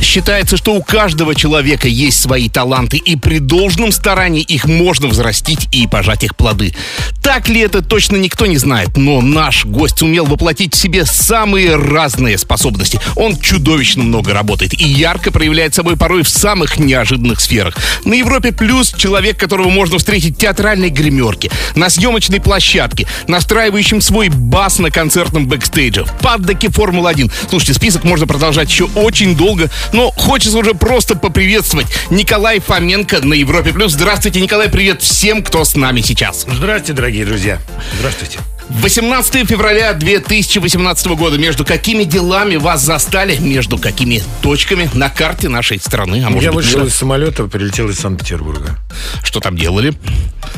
Считается, 0.00 0.56
что 0.56 0.74
у 0.74 0.82
каждого 0.82 1.34
человека 1.34 1.86
есть 1.86 2.20
свои 2.20 2.48
таланты, 2.48 2.96
и 2.96 3.16
при 3.16 3.38
должном 3.38 3.92
старании 3.92 4.42
их 4.42 4.64
можно 4.64 5.08
взрастить 5.08 5.68
и 5.72 5.86
пожать 5.86 6.24
их 6.24 6.36
плоды. 6.36 6.74
Так 7.22 7.48
ли 7.48 7.60
это, 7.60 7.82
точно 7.82 8.16
никто 8.16 8.46
не 8.46 8.56
знает, 8.56 8.96
но 8.96 9.20
наш 9.20 9.64
гость 9.64 10.02
умел 10.02 10.24
воплотить 10.24 10.74
в 10.74 10.76
себе 10.76 11.04
самые 11.04 11.76
разные 11.76 12.38
способности. 12.38 12.98
Он 13.14 13.36
чудовищно 13.38 14.02
много 14.02 14.32
работает 14.32 14.72
и 14.80 14.84
ярко 14.84 15.30
проявляет 15.30 15.74
собой 15.74 15.96
порой 15.96 16.22
в 16.22 16.28
самых 16.28 16.78
неожиданных 16.78 17.40
сферах. 17.40 17.76
На 18.04 18.14
Европе 18.14 18.52
Плюс 18.52 18.92
человек, 18.96 19.38
которого 19.38 19.68
можно 19.68 19.98
встретить 19.98 20.36
в 20.36 20.38
театральной 20.38 20.90
гримерке, 20.90 21.50
на 21.74 21.90
съемочной 21.90 22.40
площадке, 22.40 23.06
настраивающем 23.28 24.00
свой 24.00 24.28
бас 24.28 24.78
на 24.78 24.90
концертном 24.90 25.46
бэкстейдже, 25.46 26.04
в 26.04 26.12
паддоке 26.20 26.68
Формулы-1. 26.68 27.30
Слушайте, 27.48 27.74
список 27.74 28.04
можно 28.04 28.26
продолжать 28.26 28.70
еще 28.70 28.84
очень 28.94 29.36
долго, 29.36 29.70
но 29.92 30.10
хочется 30.12 30.58
уже 30.58 30.74
просто 30.74 31.16
поприветствовать 31.16 31.86
Николай 32.10 32.60
Фоменко 32.60 33.20
на 33.24 33.34
Европе 33.34 33.72
Плюс. 33.72 33.92
Здравствуйте, 33.92 34.40
Николай, 34.40 34.68
привет 34.68 35.02
всем, 35.02 35.42
кто 35.42 35.64
с 35.64 35.74
нами 35.76 36.00
сейчас. 36.00 36.46
Здравствуйте, 36.50 36.92
дорогие 36.92 37.24
друзья. 37.26 37.58
Здравствуйте. 37.98 38.38
18 38.70 39.48
февраля 39.48 39.92
2018 39.94 41.06
года. 41.08 41.36
Между 41.38 41.64
какими 41.64 42.04
делами 42.04 42.54
вас 42.54 42.82
застали? 42.82 43.36
Между 43.36 43.78
какими 43.78 44.22
точками 44.42 44.88
на 44.94 45.10
карте 45.10 45.48
нашей 45.48 45.80
страны? 45.80 46.22
А 46.24 46.30
может 46.30 46.44
Я 46.44 46.52
быть, 46.52 46.64
вышел 46.64 46.78
мира? 46.80 46.88
из 46.88 46.94
самолета, 46.94 47.44
прилетел 47.44 47.88
из 47.90 47.98
Санкт-Петербурга. 47.98 48.78
Что 49.24 49.40
там 49.40 49.56
делали? 49.56 49.92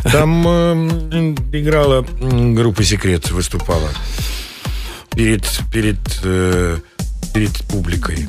Там 0.05 0.45
э, 0.47 1.35
играла 1.53 2.03
группа 2.21 2.85
«Секрет», 2.85 3.31
выступала 3.31 3.89
перед, 5.17 5.47
перед, 5.73 5.99
э, 6.23 6.79
перед 7.33 7.57
публикой. 7.69 8.27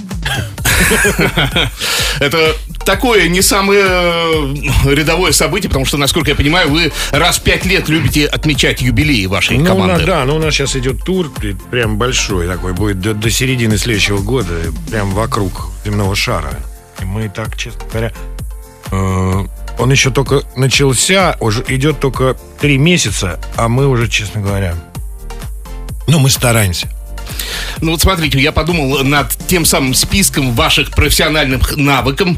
Это 2.19 2.55
такое 2.85 3.27
не 3.27 3.41
самое 3.41 3.83
э, 3.85 4.53
рядовое 4.85 5.31
событие, 5.31 5.69
потому 5.69 5.85
что, 5.85 5.97
насколько 5.97 6.29
я 6.31 6.35
понимаю, 6.35 6.69
вы 6.69 6.91
раз 7.11 7.37
в 7.39 7.43
пять 7.43 7.65
лет 7.65 7.89
любите 7.89 8.25
отмечать 8.27 8.81
юбилеи 8.81 9.25
вашей 9.25 9.57
Ну, 9.57 9.65
команды. 9.65 10.05
да, 10.05 10.23
ну 10.25 10.35
у 10.35 10.39
нас 10.39 10.53
сейчас 10.53 10.75
идет 10.75 11.03
тур, 11.03 11.31
прям 11.71 11.97
большой 11.97 12.47
такой, 12.47 12.73
будет 12.73 12.99
до, 13.01 13.13
до 13.13 13.29
середины 13.29 13.77
следующего 13.77 14.19
года, 14.19 14.53
прям 14.91 15.11
вокруг 15.11 15.69
земного 15.85 16.15
шара. 16.15 16.59
И 17.01 17.05
мы 17.05 17.29
так, 17.29 17.57
честно 17.57 17.81
говоря, 17.91 18.11
э, 18.91 19.45
он 19.79 19.91
еще 19.91 20.11
только 20.11 20.43
начался, 20.55 21.35
уже 21.39 21.63
идет 21.67 21.99
только 21.99 22.37
три 22.59 22.77
месяца, 22.77 23.39
а 23.55 23.67
мы 23.67 23.87
уже, 23.87 24.07
честно 24.07 24.41
говоря, 24.41 24.75
ну, 26.07 26.19
мы 26.19 26.29
стараемся. 26.29 26.89
Ну 27.81 27.91
вот 27.91 28.01
смотрите, 28.01 28.39
я 28.39 28.51
подумал 28.51 29.03
над 29.03 29.35
тем 29.47 29.65
самым 29.65 29.93
списком 29.93 30.53
ваших 30.53 30.91
профессиональных 30.91 31.75
навыков, 31.77 32.29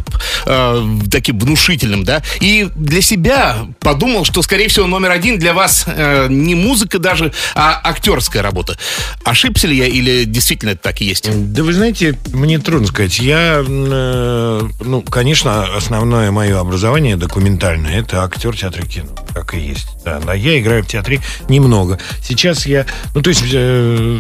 э, 0.46 0.88
таким 1.12 1.40
внушительным, 1.40 2.04
да, 2.04 2.22
и 2.40 2.70
для 2.76 3.02
себя 3.02 3.68
подумал, 3.80 4.26
что, 4.26 4.42
скорее 4.42 4.68
всего, 4.68 4.88
номер 4.88 5.12
один 5.12 5.38
для 5.38 5.54
вас 5.54 5.86
э, 5.88 6.28
не 6.30 6.56
музыка 6.56 7.00
даже, 7.00 7.32
а 7.56 7.80
актерская 7.84 8.42
работа. 8.42 8.78
Ошибся 9.24 9.68
ли 9.68 9.78
я 9.78 9.88
или 9.88 10.26
действительно 10.26 10.72
это 10.72 10.84
так 10.84 11.02
и 11.02 11.06
есть? 11.06 11.30
Да 11.54 11.64
вы 11.64 11.74
знаете, 11.74 12.18
мне 12.34 12.60
трудно 12.60 12.88
сказать. 12.88 13.20
Я, 13.20 13.64
э, 13.66 14.62
ну, 14.82 15.02
конечно, 15.02 15.76
основное 15.76 16.32
мое 16.32 16.60
образование 16.60 17.18
документальное. 17.18 18.00
Это 18.00 18.24
актер 18.24 18.56
театра 18.56 18.84
кино. 18.86 19.10
Так 19.34 19.54
и 19.54 19.60
есть. 19.60 19.88
Да, 20.04 20.20
да, 20.20 20.34
я 20.34 20.60
играю 20.60 20.84
в 20.84 20.88
театре 20.88 21.22
немного. 21.50 22.00
Сейчас 22.24 22.66
я, 22.66 22.86
ну, 23.14 23.22
то 23.22 23.30
есть... 23.30 23.44
э, 23.52 24.20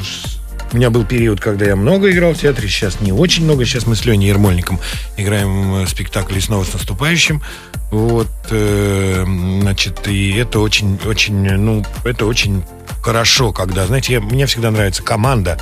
у 0.75 0.77
меня 0.77 0.89
был 0.89 1.05
период, 1.05 1.39
когда 1.39 1.65
я 1.67 1.77
много 1.77 2.11
играл 2.11 2.33
в 2.33 2.37
театре, 2.37 2.67
сейчас 2.67 2.99
не 2.99 3.13
очень 3.13 3.45
много. 3.45 3.63
Сейчас 3.63 3.87
мы 3.87 3.95
с 3.95 4.03
Леней 4.03 4.27
Ермольником 4.27 4.77
играем 5.15 5.75
э, 5.75 5.87
спектакль 5.87 6.35
«И 6.35 6.41
снова 6.41 6.65
с 6.65 6.73
наступающим». 6.73 7.41
Вот, 7.91 8.27
э, 8.49 9.23
значит, 9.61 10.05
и 10.09 10.33
это 10.33 10.59
очень, 10.59 10.99
очень, 11.05 11.33
ну, 11.33 11.85
это 12.03 12.25
очень 12.25 12.61
хорошо, 13.01 13.53
когда, 13.53 13.87
знаете, 13.87 14.11
я, 14.15 14.19
мне 14.19 14.47
всегда 14.47 14.69
нравится 14.69 15.01
команда, 15.01 15.57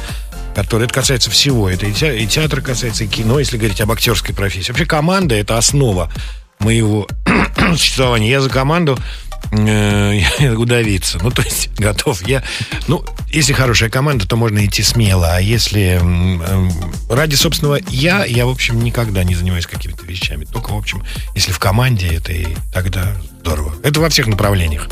которая, 0.55 0.87
это 0.87 0.95
касается 0.95 1.29
всего. 1.29 1.69
Это 1.69 1.85
и, 1.85 1.93
те- 1.93 2.17
и 2.17 2.25
театр 2.25 2.61
касается, 2.61 3.03
и 3.03 3.07
кино, 3.07 3.37
если 3.37 3.57
говорить 3.59 3.81
об 3.81 3.91
актерской 3.91 4.33
профессии. 4.33 4.71
Вообще 4.71 4.87
команда— 4.87 5.35
это 5.37 5.59
основа 5.59 6.11
моего 6.57 7.07
существования. 7.75 8.31
Я 8.31 8.41
за 8.41 8.49
команду 8.49 8.97
э, 9.51 10.53
удавиться. 10.55 11.19
Ну, 11.21 11.31
то 11.31 11.41
есть 11.41 11.69
готов. 11.77 12.25
Я, 12.27 12.43
ну, 12.87 13.03
если 13.29 13.53
хорошая 13.53 13.89
команда, 13.89 14.27
то 14.27 14.35
можно 14.35 14.65
идти 14.65 14.83
смело. 14.83 15.35
А 15.35 15.39
если 15.41 15.99
м, 16.01 16.71
ради 17.09 17.35
собственного 17.35 17.79
я, 17.89 18.25
я, 18.25 18.45
в 18.45 18.49
общем, 18.49 18.83
никогда 18.83 19.23
не 19.23 19.35
занимаюсь 19.35 19.67
какими-то 19.67 20.05
вещами. 20.05 20.45
Только, 20.45 20.71
в 20.71 20.77
общем, 20.77 21.03
если 21.35 21.51
в 21.51 21.59
команде, 21.59 22.07
это 22.07 22.31
и 22.31 22.47
тогда 22.73 23.13
здорово. 23.41 23.73
Это 23.83 23.99
во 23.99 24.09
всех 24.09 24.27
направлениях. 24.27 24.87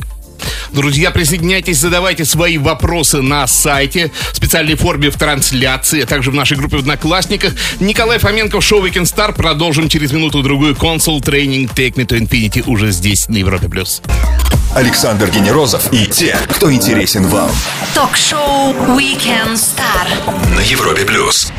Друзья, 0.72 1.12
присоединяйтесь, 1.12 1.78
задавайте 1.78 2.25
свои 2.25 2.57
вопросы 2.57 3.22
на 3.22 3.47
сайте, 3.47 4.12
в 4.31 4.38
специальной 4.38 4.75
форме 4.75 5.09
в 5.09 5.18
трансляции, 5.18 6.02
а 6.02 6.06
также 6.06 6.31
в 6.31 6.34
нашей 6.34 6.57
группе 6.57 6.78
в 6.78 6.79
Одноклассниках. 6.79 7.53
Николай 7.79 8.19
Фоменко 8.19 8.59
в 8.59 8.63
шоу 8.63 8.85
Weekend 8.85 9.03
Star. 9.03 9.34
Продолжим 9.34 9.90
через 9.90 10.12
минуту-другую. 10.12 10.75
Консул 10.75 11.22
тренинг 11.22 11.72
Take 11.74 11.96
Me 11.96 12.06
to 12.06 12.19
Infinity 12.19 12.63
уже 12.66 12.91
здесь, 12.91 13.28
на 13.28 13.38
Европе+. 13.38 13.68
плюс. 13.69 14.02
Александр 14.74 15.29
Генерозов 15.29 15.91
и 15.91 16.06
те, 16.06 16.38
кто 16.50 16.72
интересен 16.72 17.28
вам. 17.28 17.52
Ток-шоу 17.94 18.73
Weekend 18.97 19.56
Star. 19.56 20.56
На 20.56 20.62
Европе 20.62 21.03
Плюс. 21.03 21.52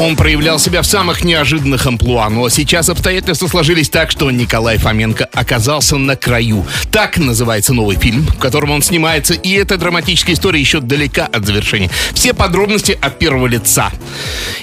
Он 0.00 0.16
проявлял 0.16 0.58
себя 0.58 0.82
в 0.82 0.86
самых 0.86 1.22
неожиданных 1.22 1.86
амплуа, 1.86 2.28
но 2.30 2.48
сейчас 2.48 2.88
обстоятельства 2.88 3.46
сложились 3.46 3.90
так, 3.90 4.10
что 4.10 4.30
Николай 4.30 4.78
Фоменко 4.78 5.26
оказался 5.26 5.96
на 5.96 6.16
краю. 6.16 6.66
Так 6.90 7.18
называется 7.18 7.74
новый 7.74 7.96
фильм, 7.96 8.26
в 8.26 8.38
котором 8.38 8.70
он 8.70 8.82
снимается, 8.82 9.34
и 9.34 9.52
эта 9.52 9.76
драматическая 9.76 10.34
история 10.34 10.60
еще 10.60 10.80
далека 10.80 11.26
от 11.26 11.46
завершения. 11.46 11.90
Все 12.14 12.32
подробности 12.32 12.98
от 13.00 13.18
первого 13.18 13.46
лица. 13.46 13.92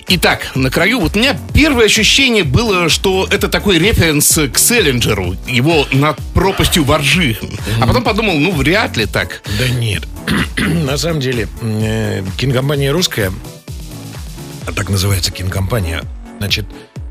Итак, 0.07 0.51
на 0.56 0.72
краю, 0.72 1.00
вот 1.00 1.16
у 1.16 1.19
меня 1.19 1.38
первое 1.53 1.85
ощущение 1.85 2.44
было, 2.44 2.90
что 2.90 3.28
это 3.29 3.47
такой 3.47 3.78
референс 3.78 4.40
к 4.51 4.57
Селлинджеру, 4.57 5.35
его 5.47 5.85
над 5.91 6.17
пропастью 6.34 6.84
воржи. 6.84 7.38
А 7.79 7.88
потом 7.88 8.03
подумал, 8.03 8.35
ну, 8.35 8.51
вряд 8.51 8.97
ли 8.97 9.06
так. 9.06 9.44
Да 9.59 9.69
нет. 9.69 10.03
На 10.57 10.97
самом 10.97 11.19
деле, 11.19 11.47
э, 11.61 12.23
кинокомпания 12.38 12.91
русская, 12.91 13.31
а 14.69 14.72
так 14.72 14.90
называется 14.90 15.31
кинокомпания, 15.31 16.03
значит, 16.38 16.66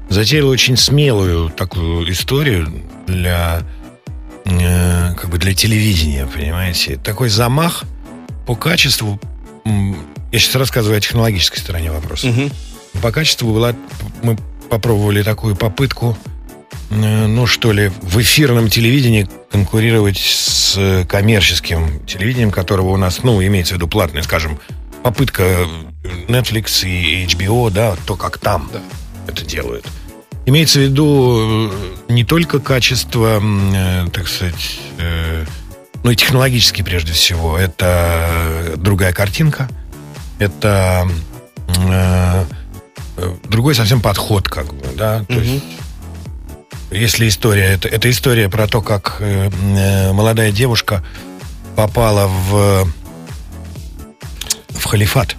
затеяла 0.09 0.51
очень 0.51 0.77
смелую 0.77 1.51
такую 1.51 2.11
историю 2.11 2.73
для 3.09 3.63
э, 4.45 5.15
как 5.15 5.29
бы 5.29 5.39
для 5.39 5.55
телевидения, 5.55 6.27
понимаете? 6.33 6.97
Такой 6.97 7.29
замах 7.29 7.83
по 8.47 8.55
качеству. 8.55 9.21
Я 9.65 10.39
сейчас 10.39 10.55
рассказываю 10.55 10.99
о 10.99 11.01
технологической 11.01 11.59
стороне 11.59 11.91
вопроса. 11.91 12.29
По 13.03 13.11
качеству 13.11 13.53
была, 13.53 13.75
мы 14.23 14.39
попробовали 14.71 15.25
такую 15.25 15.57
попытку, 15.57 16.17
э, 16.91 17.27
ну 17.27 17.47
что 17.47 17.73
ли, 17.73 17.91
в 18.03 18.21
эфирном 18.21 18.71
телевидении 18.71 19.29
конкурировать 19.51 20.19
с 20.19 20.77
э, 20.77 21.05
коммерческим 21.07 22.05
телевидением, 22.07 22.53
которого 22.53 22.91
у 22.91 22.97
нас, 22.97 23.25
ну, 23.25 23.43
имеется 23.43 23.75
в 23.75 23.79
виду 23.79 23.89
платное, 23.89 24.23
скажем, 24.23 24.61
попытка 25.03 25.67
Netflix 26.29 26.87
и 26.87 27.25
HBO, 27.27 27.71
да, 27.71 27.97
то, 28.07 28.17
как 28.17 28.39
там 28.39 28.71
это 29.27 29.45
делают. 29.45 29.87
Имеется 30.47 30.79
в 30.79 30.83
виду 30.83 31.71
э, 31.71 32.13
не 32.13 32.25
только 32.25 32.59
качество, 32.59 33.41
э, 33.43 34.07
так 34.13 34.29
сказать, 34.29 34.81
ну 36.03 36.11
и 36.11 36.17
технологически 36.17 36.83
прежде 36.83 37.13
всего. 37.13 37.59
Это 37.59 38.75
другая 38.77 39.13
картинка, 39.13 39.69
это 40.39 41.09
другой 43.45 43.75
совсем 43.75 44.01
подход, 44.01 44.49
как 44.49 44.73
бы, 44.73 44.87
да. 44.97 45.25
То 45.25 45.35
есть, 45.35 45.65
если 46.91 47.29
история, 47.29 47.65
это, 47.65 47.89
это 47.89 48.09
история 48.11 48.49
про 48.49 48.67
то, 48.67 48.81
как 48.81 49.21
молодая 49.21 50.53
девушка 50.53 51.05
попала 51.77 52.27
в 52.27 52.89
в 54.79 54.85
халифат. 54.85 55.37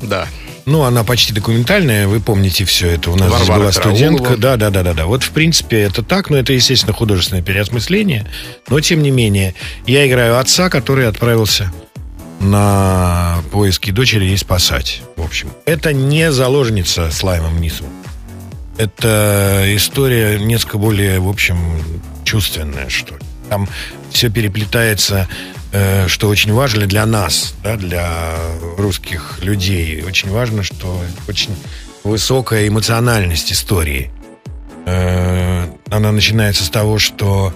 Да. 0.00 0.28
Ну, 0.64 0.82
она 0.82 1.02
почти 1.02 1.32
документальная, 1.32 2.06
вы 2.06 2.20
помните 2.20 2.64
все 2.64 2.90
это. 2.90 3.10
У 3.10 3.16
нас 3.16 3.28
здесь 3.28 3.48
Варвара 3.48 3.60
была 3.62 3.72
Караулова. 3.72 3.96
студентка. 3.96 4.36
Да, 4.36 4.56
да, 4.56 4.70
да, 4.70 4.82
да, 4.82 4.94
да. 4.94 5.06
Вот, 5.06 5.24
в 5.24 5.30
принципе, 5.30 5.80
это 5.80 6.02
так, 6.04 6.30
но 6.30 6.36
это, 6.36 6.52
естественно, 6.52 6.92
художественное 6.92 7.42
переосмысление. 7.42 8.28
Но, 8.68 8.78
тем 8.80 9.02
не 9.02 9.10
менее, 9.10 9.54
я 9.86 10.06
играю 10.06 10.38
отца, 10.38 10.68
который 10.68 11.08
отправился 11.08 11.72
на 12.38 13.42
поиски 13.50 13.90
дочери 13.90 14.26
и 14.26 14.36
спасать. 14.36 15.02
В 15.16 15.22
общем, 15.22 15.50
это 15.64 15.92
не 15.92 16.30
заложница 16.30 17.10
с 17.10 17.22
Лаймом 17.22 17.60
Нисом. 17.60 17.86
Это 18.78 19.64
история 19.66 20.38
несколько 20.38 20.78
более, 20.78 21.20
в 21.20 21.28
общем, 21.28 21.58
чувственная, 22.24 22.88
что 22.88 23.14
ли. 23.14 23.20
Там 23.48 23.68
все 24.10 24.30
переплетается 24.30 25.28
что 26.06 26.28
очень 26.28 26.52
важно 26.52 26.86
для 26.86 27.06
нас, 27.06 27.54
да, 27.62 27.76
для 27.76 28.36
русских 28.76 29.38
людей, 29.42 30.02
очень 30.02 30.30
важно, 30.30 30.62
что 30.62 31.02
очень 31.28 31.56
высокая 32.04 32.68
эмоциональность 32.68 33.52
истории. 33.52 34.10
Э, 34.86 35.68
она 35.90 36.12
начинается 36.12 36.64
с 36.64 36.70
того, 36.70 36.98
что 36.98 37.54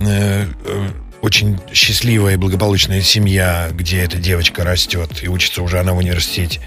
э, 0.00 0.46
э, 0.46 0.88
очень 1.20 1.58
счастливая 1.72 2.34
и 2.34 2.36
благополучная 2.36 3.02
семья, 3.02 3.68
где 3.72 4.00
эта 4.00 4.18
девочка 4.18 4.64
растет 4.64 5.22
и 5.22 5.28
учится 5.28 5.62
уже 5.62 5.78
она 5.78 5.92
в 5.92 5.98
университете. 5.98 6.60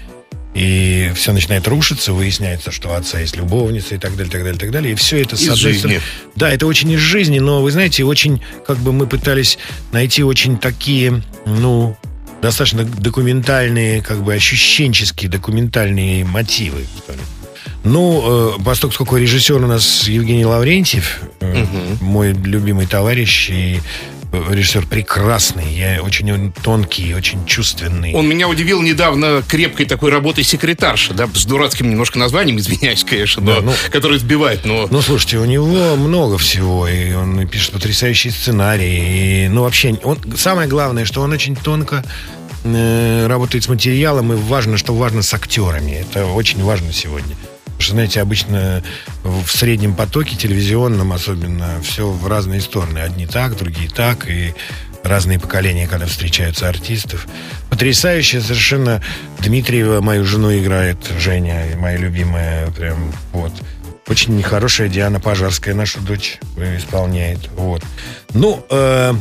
И 0.54 1.12
все 1.14 1.32
начинает 1.32 1.68
рушиться, 1.68 2.12
выясняется, 2.12 2.72
что 2.72 2.88
у 2.88 2.92
отца 2.92 3.20
есть 3.20 3.36
любовница 3.36 3.94
и 3.94 3.98
так 3.98 4.16
далее, 4.16 4.30
так 4.30 4.42
далее, 4.42 4.58
так 4.58 4.70
далее. 4.72 4.92
И 4.92 4.94
все 4.96 5.22
это 5.22 5.36
из 5.36 5.54
жизни. 5.54 5.78
Стороны, 5.78 6.00
да, 6.34 6.50
это 6.50 6.66
очень 6.66 6.90
из 6.90 7.00
жизни, 7.00 7.38
но 7.38 7.62
вы 7.62 7.70
знаете, 7.70 8.04
очень, 8.04 8.42
как 8.66 8.78
бы 8.78 8.92
мы 8.92 9.06
пытались 9.06 9.58
найти 9.92 10.24
очень 10.24 10.58
такие, 10.58 11.22
ну, 11.46 11.96
достаточно 12.42 12.84
документальные, 12.84 14.02
как 14.02 14.22
бы 14.22 14.34
ощущенческие 14.34 15.30
документальные 15.30 16.24
мотивы. 16.24 16.86
Ну, 17.84 18.56
э, 18.58 18.62
поскольку 18.62 19.16
режиссер 19.16 19.56
у 19.56 19.66
нас 19.66 20.06
Евгений 20.06 20.44
Лаврентьев, 20.44 21.20
э, 21.40 21.62
угу. 21.62 22.04
мой 22.04 22.32
любимый 22.32 22.86
товарищ 22.86 23.50
и 23.50 23.80
режиссер 24.32 24.86
прекрасный, 24.86 25.72
я 25.72 26.02
очень 26.02 26.52
тонкий, 26.62 27.14
очень 27.14 27.44
чувственный. 27.46 28.14
Он 28.14 28.28
меня 28.28 28.48
удивил 28.48 28.82
недавно 28.82 29.42
крепкой 29.46 29.86
такой 29.86 30.10
работой 30.10 30.44
секретарша, 30.44 31.14
да, 31.14 31.28
с 31.32 31.44
дурацким 31.44 31.90
немножко 31.90 32.18
названием, 32.18 32.58
извиняюсь, 32.58 33.04
конечно, 33.04 33.42
но, 33.42 33.54
да, 33.56 33.60
ну, 33.62 33.72
который 33.90 34.18
сбивает, 34.18 34.64
но... 34.64 34.88
Ну, 34.90 35.02
слушайте, 35.02 35.38
у 35.38 35.44
него 35.44 35.96
много 35.96 36.38
всего, 36.38 36.86
и 36.88 37.12
он 37.12 37.46
пишет 37.48 37.72
потрясающие 37.72 38.32
сценарии, 38.32 39.44
и, 39.44 39.48
ну, 39.48 39.62
вообще, 39.62 39.98
он, 40.02 40.18
самое 40.36 40.68
главное, 40.68 41.04
что 41.04 41.20
он 41.22 41.32
очень 41.32 41.56
тонко 41.56 42.04
э, 42.64 43.26
работает 43.26 43.64
с 43.64 43.68
материалом, 43.68 44.32
и 44.32 44.36
важно, 44.36 44.76
что 44.76 44.94
важно 44.94 45.22
с 45.22 45.32
актерами. 45.34 45.92
Это 45.92 46.26
очень 46.26 46.62
важно 46.62 46.92
сегодня. 46.92 47.36
Потому 47.80 47.86
что, 47.86 47.94
знаете, 47.94 48.20
обычно 48.20 48.82
в 49.24 49.48
среднем 49.48 49.94
потоке 49.94 50.36
телевизионном 50.36 51.14
особенно 51.14 51.80
все 51.82 52.10
в 52.10 52.26
разные 52.26 52.60
стороны. 52.60 52.98
Одни 52.98 53.26
так, 53.26 53.56
другие 53.56 53.88
так, 53.88 54.28
и 54.28 54.52
разные 55.02 55.40
поколения, 55.40 55.88
когда 55.88 56.04
встречаются 56.04 56.68
артистов. 56.68 57.26
Потрясающе 57.70 58.42
совершенно. 58.42 59.00
Дмитриева 59.38 60.02
мою 60.02 60.26
жену 60.26 60.54
играет, 60.54 60.98
Женя, 61.18 61.74
моя 61.78 61.96
любимая, 61.96 62.70
прям 62.72 63.14
вот. 63.32 63.52
Очень 64.06 64.36
нехорошая 64.36 64.90
Диана 64.90 65.18
Пожарская, 65.18 65.74
наша 65.74 66.00
дочь, 66.00 66.38
исполняет. 66.76 67.48
Вот. 67.56 67.82
Ну, 68.34 68.62
э, 68.68 69.14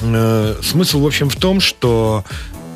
э, 0.00 0.56
смысл, 0.62 1.00
в 1.00 1.06
общем, 1.08 1.28
в 1.28 1.34
том, 1.34 1.58
что 1.58 2.24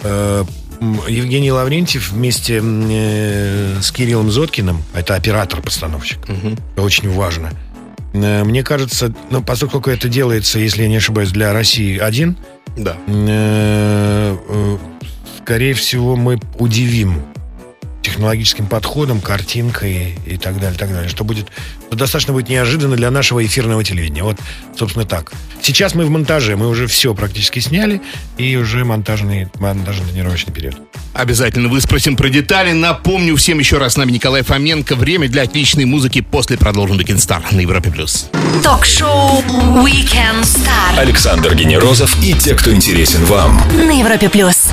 э, 0.03 0.45
Евгений 0.81 1.53
Лаврентьев 1.53 2.11
вместе 2.11 2.63
э, 2.63 3.81
с 3.81 3.93
Кириллом 3.93 4.31
Зоткиным, 4.31 4.83
это 4.95 5.15
оператор-постановщик, 5.15 6.21
угу. 6.29 6.83
очень 6.83 7.11
важно. 7.11 7.51
Э, 8.13 8.45
мне 8.45 8.63
кажется, 8.63 9.13
ну, 9.31 9.43
поскольку 9.43 9.91
это 9.91 10.09
делается, 10.09 10.59
если 10.59 10.83
я 10.83 10.89
не 10.89 10.97
ошибаюсь, 10.97 11.31
для 11.31 11.53
России 11.53 11.99
один, 11.99 12.37
да. 12.77 12.97
Э, 13.07 14.79
скорее 15.39 15.75
всего, 15.75 16.17
мы 16.17 16.41
удивим 16.59 17.23
технологическим 18.03 18.67
подходом, 18.67 19.21
картинкой 19.21 20.19
и 20.27 20.37
так 20.37 20.59
далее, 20.61 20.79
так 20.79 20.91
далее, 20.91 21.09
что 21.09 21.25
будет 21.25 21.47
что 21.91 21.97
достаточно 21.97 22.33
будет 22.33 22.49
неожиданно 22.49 22.95
для 22.95 23.11
нашего 23.11 23.45
эфирного 23.45 23.83
телевидения. 23.83 24.23
Вот, 24.23 24.39
собственно, 24.79 25.05
так. 25.05 25.33
Сейчас 25.61 25.97
мы 25.97 26.05
в 26.05 26.11
монтаже, 26.11 26.57
мы 26.57 26.69
уже 26.69 26.87
все 26.87 27.15
практически 27.15 27.59
сняли, 27.59 28.01
и 28.39 28.55
уже 28.57 28.85
монтажный, 28.85 29.49
монтажно-тренировочный 29.59 30.53
период. 30.53 30.77
Обязательно 31.15 31.69
выспросим 31.69 32.17
про 32.17 32.29
детали. 32.29 32.71
Напомню 32.71 33.35
всем 33.35 33.59
еще 33.59 33.79
раз, 33.79 33.95
с 33.95 33.97
нами 33.97 34.13
Николай 34.13 34.43
Фоменко. 34.43 34.95
Время 34.95 35.29
для 35.29 35.43
отличной 35.43 35.85
музыки 35.85 36.21
после 36.21 36.57
продолжим 36.57 36.97
до 36.97 37.03
Кинстар 37.03 37.43
на 37.51 37.59
Европе+. 37.59 37.91
плюс. 37.91 38.29
Ток-шоу 38.63 39.43
Weekend 39.85 40.43
Star. 40.43 40.97
Александр 40.97 41.57
Генерозов 41.57 42.17
и 42.23 42.35
те, 42.35 42.55
кто 42.55 42.73
интересен 42.73 43.25
вам. 43.25 43.61
На 43.77 43.99
Европе+. 43.99 44.29
плюс. 44.29 44.69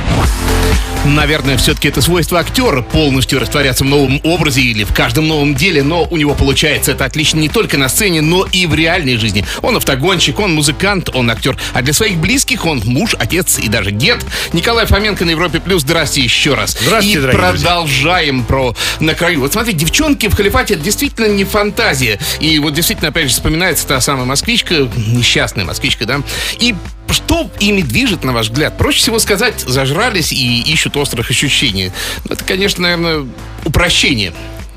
Наверное, 1.05 1.57
все-таки 1.57 1.87
это 1.87 2.01
свойство 2.01 2.39
актера 2.39 2.81
полностью 2.81 3.16
растворяться 3.39 3.83
в 3.83 3.87
новом 3.87 4.19
образе 4.23 4.61
или 4.61 4.83
в 4.83 4.93
каждом 4.93 5.27
новом 5.27 5.55
деле, 5.55 5.83
но 5.83 6.07
у 6.09 6.17
него 6.17 6.35
получается 6.35 6.91
это 6.91 7.05
отлично 7.05 7.39
не 7.39 7.49
только 7.49 7.77
на 7.77 7.89
сцене, 7.89 8.21
но 8.21 8.45
и 8.45 8.65
в 8.65 8.73
реальной 8.73 9.17
жизни. 9.17 9.45
Он 9.61 9.75
автогонщик, 9.77 10.39
он 10.39 10.53
музыкант, 10.53 11.09
он 11.13 11.29
актер, 11.29 11.57
а 11.73 11.81
для 11.81 11.93
своих 11.93 12.17
близких 12.17 12.65
он 12.65 12.81
муж, 12.85 13.15
отец 13.17 13.59
и 13.59 13.67
даже 13.67 13.91
дед. 13.91 14.23
Николай 14.53 14.85
Фоменко 14.85 15.25
на 15.25 15.31
Европе 15.31 15.59
Плюс. 15.59 15.81
Здрасте 15.81 16.21
еще 16.21 16.53
раз. 16.53 16.77
Здравствуйте, 16.81 17.19
И 17.19 17.31
продолжаем 17.31 18.45
друзья. 18.45 18.47
про 18.47 18.75
на 18.99 19.13
краю. 19.13 19.41
Вот 19.41 19.53
смотрите, 19.53 19.77
девчонки 19.79 20.27
в 20.27 20.35
халифате 20.35 20.75
это 20.75 20.83
действительно 20.83 21.27
не 21.27 21.43
фантазия. 21.43 22.19
И 22.39 22.59
вот 22.59 22.73
действительно, 22.73 23.09
опять 23.09 23.25
же, 23.25 23.29
вспоминается 23.29 23.87
та 23.87 24.01
самая 24.01 24.25
москвичка, 24.25 24.89
несчастная 24.95 25.65
москвичка, 25.65 26.05
да. 26.05 26.21
И 26.59 26.75
что 27.13 27.49
ими 27.59 27.81
движет, 27.81 28.23
на 28.23 28.33
ваш 28.33 28.49
взгляд? 28.49 28.77
Проще 28.77 28.99
всего 28.99 29.19
сказать, 29.19 29.61
зажрались 29.61 30.31
и 30.31 30.61
ищут 30.61 30.97
острых 30.97 31.29
ощущений. 31.29 31.91
Ну, 32.25 32.33
это, 32.33 32.43
конечно, 32.43 32.83
наверное, 32.83 33.25
упрощение. 33.65 34.33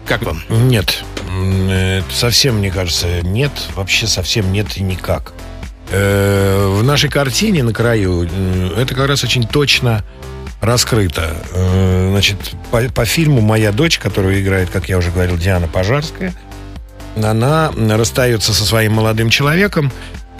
Как 0.06 0.22
вам? 0.22 0.42
Нет. 0.48 1.04
Совсем, 2.12 2.56
мне 2.58 2.70
кажется, 2.70 3.22
нет. 3.22 3.52
Вообще 3.74 4.06
совсем 4.06 4.52
нет 4.52 4.76
и 4.76 4.82
никак. 4.82 5.32
Э, 5.90 6.68
в 6.68 6.82
нашей 6.82 7.10
картине 7.10 7.62
на 7.62 7.72
краю 7.72 8.28
это 8.76 8.94
как 8.94 9.08
раз 9.08 9.24
очень 9.24 9.46
точно 9.46 10.04
раскрыто. 10.60 11.36
Э, 11.52 12.08
значит, 12.10 12.36
по, 12.70 12.82
по 12.82 13.04
фильму 13.04 13.40
«Моя 13.40 13.72
дочь», 13.72 13.98
которую 13.98 14.40
играет, 14.40 14.70
как 14.70 14.88
я 14.88 14.98
уже 14.98 15.10
говорил, 15.10 15.36
Диана 15.36 15.68
Пожарская, 15.68 16.34
она 17.16 17.72
расстается 17.90 18.52
со 18.54 18.64
своим 18.64 18.92
молодым 18.92 19.30
человеком 19.30 19.90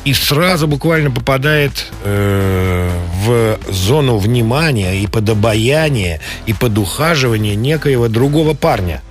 и 0.05 0.15
сразу 0.15 0.67
буквально 0.67 1.11
попадает 1.11 1.87
э, 2.05 2.91
в 3.25 3.59
зону 3.71 4.17
внимания 4.17 5.01
и 5.01 5.07
под 5.07 5.29
обаяние, 5.29 6.21
и 6.47 6.53
под 6.53 6.79
ухаживание 6.79 7.55
некоего 7.55 8.09
другого 8.09 8.55
парня. 8.55 9.03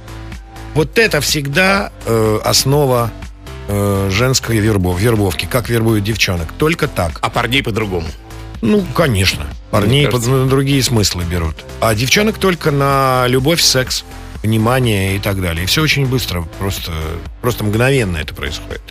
Вот 0.74 0.98
это 0.98 1.22
всегда 1.22 1.92
э, 2.06 2.40
основа 2.44 3.12
э, 3.68 4.10
женской 4.12 4.58
вербов, 4.58 5.00
вербовки. 5.00 5.46
Как 5.46 5.70
вербуют 5.70 6.04
девчонок. 6.04 6.52
Только 6.58 6.88
так. 6.88 7.20
А 7.22 7.30
парней 7.30 7.64
по-другому? 7.64 8.08
Ну, 8.62 8.84
конечно. 8.94 9.46
Парней 9.72 10.08
под, 10.08 10.26
на 10.28 10.48
другие 10.48 10.84
смыслы 10.84 11.24
берут. 11.24 11.56
А 11.80 11.96
девчонок 11.96 12.38
только 12.38 12.72
на 12.72 13.26
любовь, 13.28 13.62
секс 13.62 14.04
внимание 14.44 15.18
и 15.18 15.20
так 15.20 15.42
далее. 15.42 15.64
И 15.64 15.68
все 15.68 15.82
очень 15.82 16.06
быстро, 16.06 16.44
просто, 16.60 16.92
просто 17.42 17.64
мгновенно 17.64 18.18
это 18.18 18.34
происходит. 18.34 18.82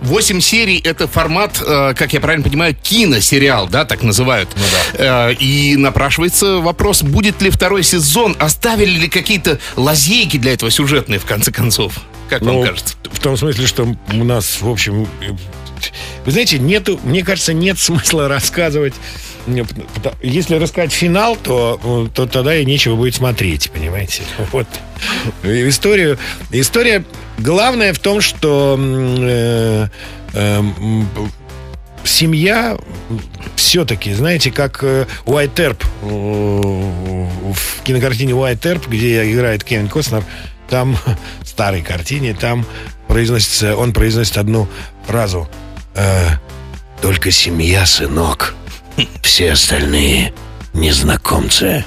Восемь 0.00 0.40
серий— 0.40 0.78
это 0.84 1.08
формат, 1.08 1.62
э, 1.64 1.94
как 1.94 2.12
я 2.12 2.20
правильно 2.20 2.44
понимаю, 2.48 2.76
киносериал, 2.80 3.68
да, 3.68 3.84
так 3.84 4.02
называют. 4.02 4.48
Ну 4.56 4.62
да. 4.98 5.30
Э, 5.30 5.34
и 5.34 5.76
напрашивается 5.76 6.58
вопрос, 6.58 7.02
будет 7.02 7.40
ли 7.42 7.50
второй 7.50 7.82
сезон, 7.82 8.36
оставили 8.38 8.98
ли 8.98 9.08
какие-то 9.08 9.58
лазейки 9.76 10.36
для 10.36 10.52
этого 10.52 10.70
сюжетные, 10.70 11.18
в 11.18 11.24
конце 11.24 11.52
концов? 11.52 11.94
Как 12.28 12.42
ну, 12.42 12.58
вам 12.58 12.68
кажется? 12.68 12.94
В 13.10 13.18
том 13.18 13.36
смысле, 13.36 13.66
что 13.66 13.96
у 14.12 14.24
нас, 14.24 14.60
в 14.60 14.68
общем, 14.68 15.08
вы 16.24 16.32
знаете, 16.32 16.58
нету, 16.58 17.00
мне 17.02 17.24
кажется, 17.24 17.52
нет 17.52 17.78
смысла 17.78 18.28
рассказывать 18.28 18.94
если 20.22 20.56
рассказать 20.56 20.92
финал, 20.92 21.36
то, 21.36 22.08
то 22.14 22.26
тогда 22.26 22.56
и 22.56 22.64
нечего 22.64 22.96
будет 22.96 23.14
смотреть, 23.14 23.70
понимаете? 23.70 24.22
Вот. 24.52 24.66
Историю, 25.42 26.18
история 26.50 27.04
главное 27.38 27.92
в 27.92 27.98
том, 27.98 28.20
что 28.20 28.78
э, 28.78 29.86
э, 30.34 30.62
семья 32.04 32.78
все-таки, 33.56 34.12
знаете, 34.12 34.50
как 34.50 34.84
Уайт 35.24 35.58
э, 35.58 35.64
Эрп 35.64 35.84
в 36.02 37.82
кинокартине 37.84 38.34
Уайт 38.34 38.64
Эрп, 38.66 38.88
где 38.88 39.30
играет 39.32 39.64
Кевин 39.64 39.88
Костнер, 39.88 40.24
там, 40.68 40.96
в 41.42 41.46
старой 41.46 41.82
картине, 41.82 42.34
там 42.34 42.66
произносится, 43.08 43.76
он 43.76 43.92
произносит 43.92 44.38
одну 44.38 44.68
фразу 45.06 45.48
э, 45.94 46.28
«Только 47.02 47.30
семья, 47.30 47.86
сынок». 47.86 48.54
Все 49.22 49.52
остальные 49.52 50.32
незнакомцы. 50.72 51.84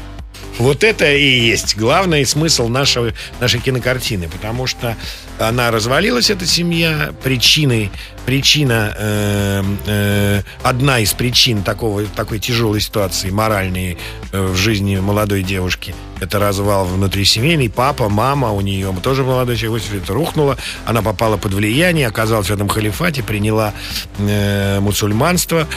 Вот 0.60 0.84
это 0.84 1.12
и 1.12 1.48
есть 1.48 1.76
главный 1.76 2.26
смысл 2.28 2.68
нашего, 2.68 3.12
нашей 3.40 3.60
кинокартины, 3.60 4.30
потому 4.30 4.68
что 4.68 4.96
она 5.40 5.72
развалилась, 5.72 6.30
эта 6.30 6.46
семья, 6.46 7.12
причиной, 7.24 7.90
причина, 8.28 8.94
э, 8.96 9.64
э, 9.88 10.42
одна 10.62 11.00
из 11.00 11.12
причин 11.14 11.64
такого, 11.64 12.06
такой 12.06 12.38
тяжелой 12.38 12.82
ситуации 12.82 13.32
моральной 13.32 13.98
э, 14.32 14.42
в 14.46 14.56
жизни 14.56 14.98
молодой 14.98 15.42
девушки, 15.42 15.96
это 16.22 16.38
развал 16.38 16.86
внутрисемейный, 16.86 17.70
папа, 17.70 18.08
мама 18.08 18.52
у 18.52 18.62
нее 18.62 18.96
тоже 19.02 19.24
молодой 19.24 19.58
человек, 19.58 19.84
это 19.92 20.14
рухнуло, 20.14 20.58
она 20.86 21.02
попала 21.02 21.38
под 21.38 21.54
влияние, 21.54 22.08
оказалась 22.08 22.50
в 22.50 22.54
этом 22.54 22.70
халифате, 22.70 23.24
приняла 23.24 23.74
э, 24.20 24.80
мусульманство, 24.80 25.68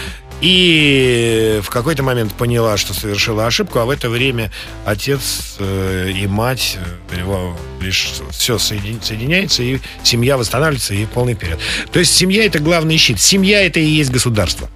И 0.40 1.60
в 1.62 1.70
какой-то 1.70 2.02
момент 2.02 2.34
поняла, 2.34 2.76
что 2.76 2.92
совершила 2.92 3.46
ошибку, 3.46 3.78
а 3.78 3.84
в 3.86 3.90
это 3.90 4.08
время 4.10 4.52
отец 4.84 5.56
э, 5.58 6.10
и 6.14 6.26
мать 6.26 6.78
э, 7.10 7.24
лишь 7.80 8.12
все 8.32 8.56
соедин- 8.56 9.02
соединяется, 9.02 9.62
и 9.62 9.78
семья 10.02 10.36
восстанавливается, 10.36 10.94
и 10.94 11.06
полный 11.06 11.34
вперед. 11.34 11.58
То 11.90 11.98
есть 11.98 12.14
семья 12.14 12.44
это 12.44 12.58
главный 12.58 12.96
щит. 12.96 13.20
Семья 13.20 13.64
это 13.64 13.80
и 13.80 13.86
есть 13.86 14.10
государство. 14.10 14.68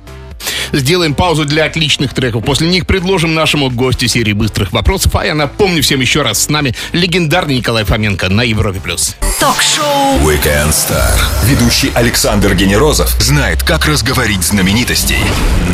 Сделаем 0.73 1.15
паузу 1.15 1.45
для 1.45 1.65
отличных 1.65 2.15
треков. 2.15 2.45
После 2.45 2.69
них 2.69 2.87
предложим 2.87 3.35
нашему 3.35 3.71
гостю 3.71 4.09
серии 4.09 4.33
быстрых 4.33 4.73
вопросов. 4.73 5.17
А 5.17 5.25
я 5.25 5.35
напомню 5.35 5.83
всем 5.83 6.01
еще 6.01 6.23
раз, 6.23 6.43
с 6.43 6.49
нами 6.49 6.75
легендарный 6.93 7.57
Николай 7.57 7.85
Фоменко 7.85 8.29
на 8.29 8.43
Европе+. 8.43 8.81
плюс. 8.81 9.17
Ток-шоу 9.39 10.19
Weekend 10.21 10.71
Star. 10.71 11.19
Ведущий 11.45 11.91
Александр 11.95 12.55
Генерозов 12.55 13.09
знает, 13.21 13.63
как 13.63 13.87
разговорить 13.87 14.43
знаменитостей 14.43 15.19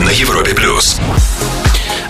на 0.05 0.11
Европе 0.11 0.55
плюс. 0.55 0.99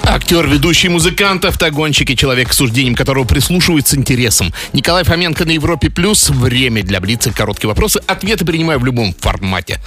Актер, 0.09 0.47
ведущий 0.47 0.89
музыкант, 0.89 1.45
автогонщик 1.45 2.11
и 2.11 2.17
человек, 2.17 2.51
к 2.51 2.53
суждениям 2.53 2.95
которого 2.95 3.25
прислушивают 3.25 3.89
с 3.89 3.95
интересом. 3.95 4.53
Николай 4.73 5.03
Фоменко 5.03 5.45
на 5.45 5.51
Европе 5.51 5.91
Плюс. 5.91 6.31
Время 6.31 6.85
для 6.85 7.01
Блица. 7.01 7.33
Короткие 7.33 7.69
вопросы. 7.69 8.01
Ответы 8.07 8.45
принимаю 8.45 8.79
в 8.79 8.85
любом 8.85 9.13
формате. 9.15 9.81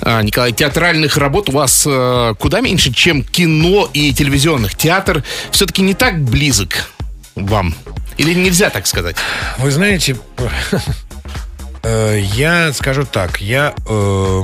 А, 0.00 0.22
Николай, 0.22 0.52
театральных 0.52 1.18
работ 1.18 1.50
у 1.50 1.52
вас 1.52 1.84
э, 1.86 2.34
куда 2.38 2.62
меньше, 2.62 2.90
чем 2.92 3.22
кино 3.22 3.88
и 3.92 4.14
телевизионных. 4.14 4.74
Театр 4.74 5.22
все-таки 5.50 5.82
не 5.82 5.92
так 5.92 6.22
близок 6.22 6.90
вам. 7.34 7.74
Или 8.16 8.34
нельзя 8.34 8.70
так 8.70 8.86
сказать? 8.86 9.16
Вы 9.58 9.70
знаете, 9.70 10.16
э, 11.82 12.20
я 12.34 12.72
скажу 12.72 13.04
так, 13.04 13.40
я, 13.42 13.74
э, 13.86 14.42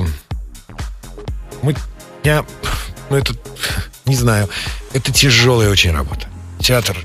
мы, 1.63 1.75
я, 2.23 2.45
ну 3.09 3.17
это, 3.17 3.33
не 4.05 4.15
знаю, 4.15 4.47
это 4.93 5.11
тяжелая 5.11 5.69
очень 5.69 5.91
работа. 5.91 6.27
Театр, 6.59 6.97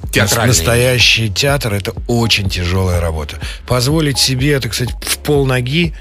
настоящий 0.47 1.31
театр, 1.31 1.75
это 1.75 1.93
очень 2.07 2.49
тяжелая 2.49 3.01
работа. 3.01 3.39
Позволить 3.67 4.19
себе, 4.19 4.59
так 4.61 4.75
сказать, 4.75 4.95
в 5.03 5.19
пол 5.19 5.47
ноги 5.47 5.95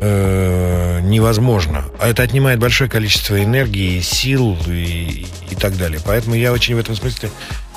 э, 0.00 1.00
невозможно. 1.02 1.84
А 2.00 2.08
это 2.08 2.22
отнимает 2.22 2.58
большое 2.58 2.88
количество 2.88 3.42
энергии, 3.42 4.00
сил 4.00 4.56
и, 4.66 5.26
и 5.50 5.54
так 5.54 5.76
далее. 5.76 6.00
Поэтому 6.04 6.34
я 6.36 6.52
очень 6.52 6.74
в 6.74 6.78
этом 6.78 6.96
смысле 6.96 7.30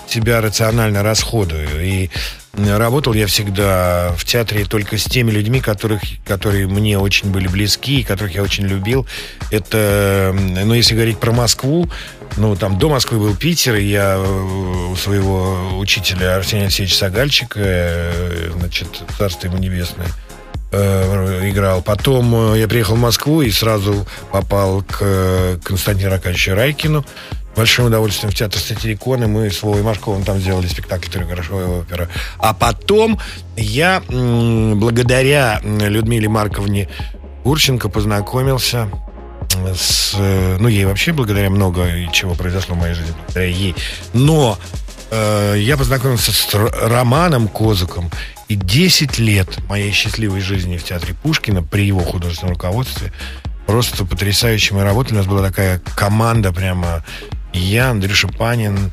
себя 0.07 0.41
рационально 0.41 1.03
расходую. 1.03 1.67
И 1.85 2.09
работал 2.53 3.13
я 3.13 3.27
всегда 3.27 4.13
в 4.17 4.25
театре 4.25 4.65
только 4.65 4.97
с 4.97 5.05
теми 5.05 5.31
людьми, 5.31 5.61
которых, 5.61 6.01
которые 6.25 6.67
мне 6.67 6.97
очень 6.97 7.31
были 7.31 7.47
близки, 7.47 8.01
и 8.01 8.03
которых 8.03 8.35
я 8.35 8.43
очень 8.43 8.65
любил. 8.65 9.05
Это, 9.51 10.33
ну, 10.33 10.73
если 10.73 10.95
говорить 10.95 11.19
про 11.19 11.31
Москву, 11.31 11.89
ну, 12.37 12.55
там 12.55 12.77
до 12.77 12.89
Москвы 12.89 13.19
был 13.19 13.35
Питер, 13.35 13.75
и 13.75 13.85
я 13.85 14.15
э, 14.15 14.91
у 14.91 14.95
своего 14.95 15.77
учителя 15.77 16.35
Арсения 16.35 16.65
Алексеевича 16.65 16.95
Сагальчика, 16.95 17.59
э, 17.61 18.51
значит, 18.55 18.87
царство 19.17 19.47
ему 19.47 19.57
небесное, 19.57 20.07
э, 20.71 21.49
играл. 21.49 21.81
Потом 21.81 22.55
я 22.55 22.67
приехал 22.67 22.95
в 22.95 22.99
Москву 22.99 23.41
и 23.41 23.51
сразу 23.51 24.07
попал 24.31 24.83
к 24.83 25.59
Константину 25.63 26.13
Аркадьевичу 26.13 26.53
Райкину. 26.53 27.05
Большим 27.59 27.87
удовольствием 27.87 28.31
в 28.31 28.35
театр 28.35 28.57
Сатирикона. 28.57 29.27
Мы 29.27 29.51
с 29.51 29.61
Вовой 29.63 29.81
Машковым 29.83 30.23
там 30.23 30.39
сделали 30.39 30.65
спектакль 30.67 31.09
«Трехгрошовая 31.09 31.67
опера». 31.67 32.07
А 32.37 32.53
потом 32.53 33.19
я, 33.57 34.01
благодаря 34.07 35.59
Людмиле 35.61 36.29
Марковне 36.29 36.87
Гурченко, 37.43 37.89
познакомился 37.89 38.89
с... 39.75 40.13
э, 40.17 40.55
Ну, 40.57 40.69
ей 40.69 40.85
вообще 40.85 41.11
благодаря 41.11 41.49
много 41.49 41.85
чего 42.13 42.33
произошло 42.33 42.75
в 42.75 42.77
моей 42.77 42.93
жизни, 42.93 43.13
благодаря 43.17 43.47
ей. 43.47 43.75
Но 44.13 44.57
э, 45.11 45.55
я 45.57 45.75
познакомился 45.75 46.31
с 46.31 46.47
Романом 46.53 47.49
Козыком, 47.49 48.09
и 48.47 48.55
10 48.55 49.19
лет 49.19 49.49
моей 49.67 49.91
счастливой 49.91 50.39
жизни 50.39 50.77
в 50.77 50.85
театре 50.85 51.13
Пушкина 51.13 51.61
при 51.61 51.85
его 51.85 51.99
художественном 51.99 52.53
руководстве 52.53 53.11
просто 53.65 54.05
потрясающе 54.05 54.75
мы 54.75 54.83
работали. 54.83 55.15
У 55.15 55.17
нас 55.17 55.27
была 55.27 55.45
такая 55.45 55.79
команда 55.97 56.53
прямо 56.53 57.03
я, 57.53 57.89
Андрюша 57.89 58.27
Панин, 58.27 58.91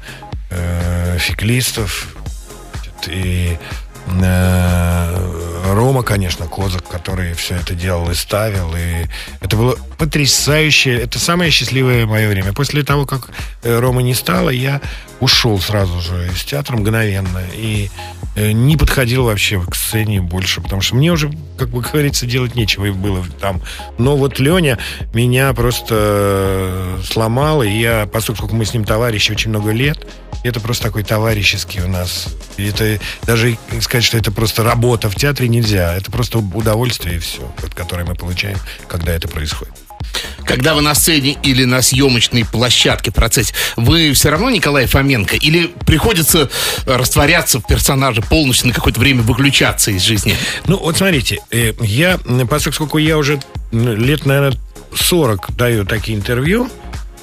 э, 0.51 1.19
Феклистов 1.19 2.17
и 3.07 3.59
э, 4.07 5.73
Рома, 5.75 6.03
конечно, 6.03 6.47
Козак, 6.47 6.89
который 6.89 7.35
все 7.35 7.57
это 7.57 7.75
делал 7.75 8.11
и 8.11 8.15
ставил. 8.15 8.75
И 8.77 9.07
это 9.41 9.57
было 9.57 9.77
потрясающе. 9.99 10.95
Это 10.95 11.19
самое 11.19 11.51
счастливое 11.51 12.07
мое 12.07 12.29
время. 12.29 12.53
После 12.53 12.83
того, 12.83 13.07
как 13.07 13.31
э, 13.63 13.79
Рома 13.79 14.03
не 14.03 14.15
стало, 14.15 14.51
я 14.51 14.81
ушел 15.21 15.61
сразу 15.61 16.01
же 16.01 16.29
из 16.29 16.45
театра 16.45 16.77
мгновенно. 16.77 17.41
И 17.55 17.91
э, 18.35 18.53
не 18.53 18.77
подходил 18.77 19.25
вообще 19.25 19.61
к 19.61 19.75
сцене 19.75 20.21
больше, 20.21 20.61
потому 20.61 20.83
что 20.83 20.97
мне 20.97 21.13
уже, 21.13 21.31
как 21.57 21.69
бы 21.69 21.81
говорится, 21.81 22.27
делать 22.27 22.55
нечего 22.55 22.87
и 22.87 22.91
было 22.91 23.25
там. 23.41 23.61
Но 23.99 24.17
вот 24.17 24.39
Леня 24.39 24.79
меня 25.15 25.53
просто 25.55 25.95
э, 25.99 27.01
сломал, 27.05 27.63
и 27.63 27.71
я, 27.71 28.09
поскольку 28.13 28.55
мы 28.55 28.65
с 28.65 28.75
ним 28.75 28.85
товарищи 28.85 29.33
очень 29.33 29.51
много 29.51 29.71
лет, 29.71 30.07
это 30.43 30.61
просто 30.61 30.85
такой 30.85 31.03
товарищеский 31.03 31.83
у 31.83 31.89
нас. 31.89 32.29
И 32.57 32.67
это 32.67 32.99
даже 33.25 33.59
сказать, 33.81 34.05
что 34.05 34.19
это 34.19 34.31
просто 34.31 34.63
работа 34.63 35.11
в 35.11 35.15
театре 35.15 35.49
нельзя. 35.49 35.95
Это 35.95 36.11
просто 36.11 36.39
удовольствие 36.39 37.17
и 37.17 37.19
все, 37.19 37.51
которое 37.75 38.05
мы 38.05 38.15
получаем, 38.15 38.59
когда 38.87 39.13
это 39.13 39.29
происходит. 39.29 39.75
Когда 40.45 40.75
вы 40.75 40.81
на 40.81 40.95
сцене 40.95 41.37
или 41.43 41.65
на 41.65 41.83
съемочной 41.83 42.45
площадке 42.45 43.11
в 43.11 43.15
процессе, 43.15 43.53
вы 43.77 44.13
все 44.13 44.31
равно 44.31 44.51
Николай 44.51 44.87
Фоменко? 44.87 45.37
Или 45.37 45.67
приходится 45.85 46.49
растворяться 46.87 47.61
в 47.61 47.67
персонаже 47.67 48.23
полностью 48.23 48.69
на 48.69 48.75
какое-то 48.75 49.01
время 49.01 49.23
выключаться 49.23 49.91
из 49.91 50.03
жизни? 50.03 50.37
Ну, 50.67 50.79
вот 50.79 50.97
смотрите, 50.97 51.41
э, 51.51 51.73
я, 51.81 52.19
поскольку 52.49 52.99
я 52.99 53.19
уже 53.19 53.41
лет, 53.73 54.25
наверное, 54.25 54.59
40 54.95 55.57
даю 55.57 55.85
такие 55.85 56.17
интервью, 56.17 56.71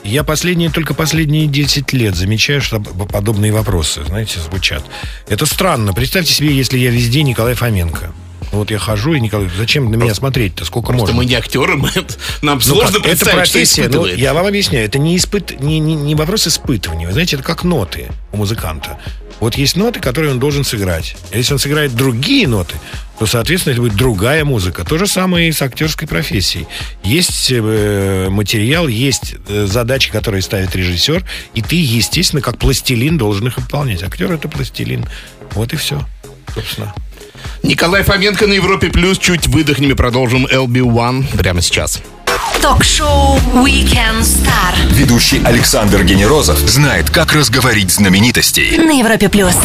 я 0.03 0.23
последние, 0.23 0.69
только 0.69 0.93
последние 0.93 1.47
10 1.47 1.93
лет 1.93 2.15
замечаю, 2.15 2.61
что 2.61 2.79
подобные 2.79 3.53
вопросы, 3.53 4.03
знаете, 4.03 4.39
звучат. 4.39 4.83
Это 5.29 5.45
странно. 5.45 5.93
Представьте 5.93 6.33
себе, 6.33 6.53
если 6.53 6.77
я 6.77 6.91
везде 6.91 7.23
Николай 7.23 7.53
Фоменко. 7.53 8.11
Ну, 8.53 8.59
Вот 8.59 8.69
я 8.69 8.77
хожу, 8.77 9.15
и 9.15 9.19
Николай, 9.19 9.49
зачем 9.57 9.89
на 9.89 9.95
меня 9.95 10.13
смотреть-то? 10.13 10.63
Сколько 10.63 10.89
Просто 10.89 11.07
можно? 11.07 11.17
мы 11.17 11.25
не 11.25 11.33
актеры, 11.33 11.75
мы, 11.75 11.89
нам 12.43 12.59
Ну 12.59 12.61
сложно 12.61 12.99
как, 12.99 13.07
это 13.07 13.25
представить, 13.25 13.47
что 13.47 13.53
профессия. 13.57 13.81
Ну, 13.81 13.87
испытывает. 13.87 14.17
я 14.19 14.33
вам 14.35 14.45
объясняю, 14.45 14.85
это 14.85 14.99
не, 14.99 15.17
испыт, 15.17 15.59
не, 15.59 15.79
не, 15.79 15.95
не 15.95 16.13
вопрос 16.13 16.47
испытывания. 16.47 17.07
Вы 17.07 17.13
знаете, 17.13 17.35
это 17.35 17.43
как 17.43 17.63
ноты 17.63 18.11
у 18.31 18.37
музыканта. 18.37 18.99
Вот 19.39 19.55
есть 19.55 19.75
ноты, 19.75 19.99
которые 19.99 20.31
он 20.31 20.39
должен 20.39 20.63
сыграть. 20.63 21.15
А 21.33 21.37
Если 21.37 21.51
он 21.51 21.59
сыграет 21.59 21.95
другие 21.95 22.47
ноты, 22.47 22.75
то, 23.17 23.25
соответственно, 23.25 23.73
это 23.73 23.81
будет 23.81 23.95
другая 23.95 24.45
музыка. 24.45 24.85
То 24.85 24.99
же 24.99 25.07
самое 25.07 25.49
и 25.49 25.51
с 25.51 25.59
актерской 25.63 26.07
профессией. 26.07 26.67
Есть 27.03 27.51
э, 27.51 28.27
материал, 28.29 28.87
есть 28.87 29.33
э, 29.47 29.65
задачи, 29.65 30.11
которые 30.11 30.43
ставит 30.43 30.75
режиссер, 30.75 31.25
и 31.55 31.61
ты, 31.63 31.75
естественно, 31.75 32.41
как 32.43 32.59
пластилин 32.59 33.17
должен 33.17 33.47
их 33.47 33.57
выполнять. 33.57 34.03
Актер 34.03 34.31
это 34.31 34.47
пластилин. 34.47 35.05
Вот 35.53 35.73
и 35.73 35.75
все. 35.75 35.99
Собственно. 36.53 36.93
Николай 37.63 38.03
Фоменко 38.03 38.45
на 38.45 38.53
Европе 38.53 38.89
Плюс. 38.89 39.17
Чуть 39.17 39.47
выдохнем 39.47 39.91
и 39.91 39.95
продолжим 39.95 40.45
LB1 40.45 41.37
прямо 41.37 41.61
сейчас. 41.61 42.01
Ток-шоу 42.61 43.37
Weekend 43.55 44.19
Star 44.21 44.75
Ведущий 44.91 45.41
Александр 45.43 46.03
Генерозов 46.03 46.57
знает, 46.59 47.09
как 47.09 47.33
разговорить 47.33 47.91
знаменитостей. 47.91 48.77
на 48.77 48.91
Европе 48.91 49.29
плюс. 49.29 49.55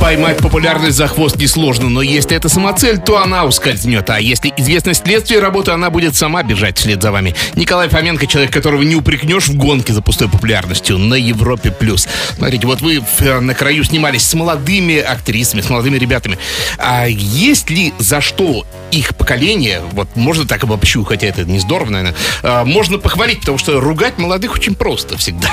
Поймать 0.00 0.38
популярность 0.38 0.96
за 0.96 1.08
хвост 1.08 1.36
несложно, 1.36 1.88
но 1.88 2.02
если 2.02 2.36
это 2.36 2.48
самоцель, 2.48 2.98
то 2.98 3.20
она 3.22 3.44
ускользнет. 3.44 4.08
А 4.10 4.20
если 4.20 4.52
известность 4.56 5.02
следствия 5.04 5.40
работы, 5.40 5.70
она 5.72 5.90
будет 5.90 6.14
сама 6.14 6.42
бежать 6.42 6.78
вслед 6.78 7.02
за 7.02 7.10
вами. 7.10 7.34
Николай 7.54 7.88
Фоменко, 7.88 8.26
человек, 8.26 8.52
которого 8.52 8.82
не 8.82 8.94
упрекнешь 8.94 9.48
в 9.48 9.56
гонке 9.56 9.92
за 9.92 10.02
пустой 10.02 10.28
популярностью 10.28 10.98
на 10.98 11.14
Европе+. 11.14 11.70
плюс. 11.70 12.06
Смотрите, 12.36 12.66
вот 12.66 12.82
вы 12.82 13.02
э, 13.18 13.40
на 13.40 13.54
краю 13.54 13.84
снимались 13.84 14.22
с 14.22 14.34
молодыми 14.34 14.98
актрисами, 14.98 15.60
с 15.60 15.70
молодыми 15.70 15.98
ребятами. 15.98 16.38
А 16.78 17.06
есть 17.06 17.70
ли 17.70 17.92
за 17.98 18.20
что 18.20 18.66
их 18.90 19.16
поколение, 19.16 19.82
вот 19.92 20.14
можно 20.14 20.46
так 20.46 20.62
обобщу, 20.64 21.04
хотя 21.04 21.26
это 21.26 21.44
не 21.44 21.58
здорово, 21.58 21.90
наверное, 21.90 22.14
а, 22.42 22.64
можно 22.64 22.98
похвалить, 22.98 23.40
потому 23.40 23.58
что 23.58 23.80
ругать 23.80 24.18
молодых 24.18 24.54
очень 24.54 24.74
просто 24.74 25.16
всегда. 25.18 25.50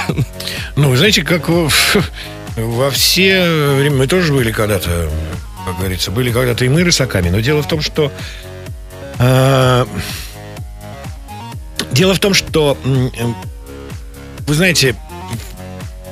Ну, 0.76 0.90
вы 0.90 0.98
знаете, 0.98 1.24
как 1.24 1.50
во, 2.56 2.90
все 2.92 3.76
время 3.78 3.98
мы 3.98 4.08
тоже 4.08 4.34
были 4.34 4.52
когда-то, 4.52 5.10
как 5.66 5.78
говорится, 5.78 6.12
были 6.12 6.32
когда-то 6.32 6.66
и 6.66 6.70
мы 6.70 6.84
рысаками. 6.84 7.30
Но 7.30 7.40
дело 7.40 7.64
в 7.64 7.68
том, 7.68 7.82
что 7.82 8.12
а, 9.20 9.88
дело 11.92 12.14
в 12.14 12.20
том, 12.20 12.34
что 12.34 12.78
м, 12.84 13.36
вы 14.48 14.56
знаете, 14.56 14.96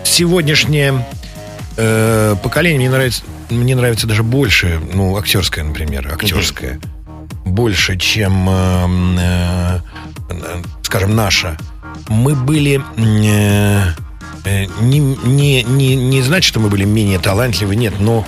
сегодняшнее 0.04 1.06
э, 1.78 2.36
поколение 2.42 2.80
мне 2.80 2.90
нравится, 2.90 3.24
мне 3.50 3.76
нравится 3.76 4.08
даже 4.08 4.24
больше, 4.24 4.80
ну, 4.94 5.18
актерское, 5.18 5.64
например, 5.64 6.12
актерское, 6.14 6.80
больше, 7.46 7.98
чем, 7.98 8.50
э, 8.50 9.20
э, 9.20 9.80
э, 10.30 10.62
скажем, 10.84 11.16
наше. 11.16 11.58
мы 12.08 12.36
были... 12.36 12.82
э, 12.98 13.84
э, 13.90 14.11
не, 14.46 15.00
не, 15.00 15.64
не, 15.64 15.96
не 15.96 16.22
значит, 16.22 16.48
что 16.48 16.60
мы 16.60 16.70
были 16.70 16.86
менее 16.86 17.20
талантливы, 17.20 17.76
нет, 17.76 17.94
но 18.00 18.26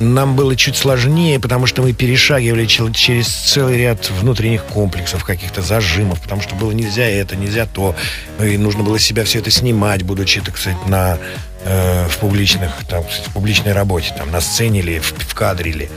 нам 0.00 0.34
было 0.34 0.56
чуть 0.56 0.76
сложнее, 0.76 1.38
потому 1.38 1.66
что 1.66 1.82
мы 1.82 1.92
перешагивали 1.92 2.64
через 2.64 3.28
целый 3.28 3.78
ряд 3.78 4.10
внутренних 4.10 4.64
комплексов, 4.64 5.24
каких-то 5.24 5.60
зажимов, 5.60 6.20
потому 6.20 6.40
что 6.40 6.54
было 6.54 6.72
нельзя 6.72 7.04
это, 7.04 7.36
нельзя 7.36 7.66
то, 7.66 7.94
и 8.42 8.56
нужно 8.56 8.82
было 8.82 8.98
себя 8.98 9.24
все 9.24 9.40
это 9.40 9.50
снимать, 9.50 10.02
будучи, 10.02 10.40
так 10.40 10.56
сказать, 10.56 10.86
на, 10.86 11.18
э, 11.64 12.08
в 12.08 12.16
публичных, 12.18 12.72
там, 12.88 13.04
в 13.04 13.32
публичной 13.32 13.72
работе, 13.72 14.14
там, 14.16 14.30
на 14.30 14.40
сцене 14.40 14.80
или 14.80 14.98
в, 14.98 15.12
в 15.12 15.34
кадре 15.34 15.70
или. 15.70 15.90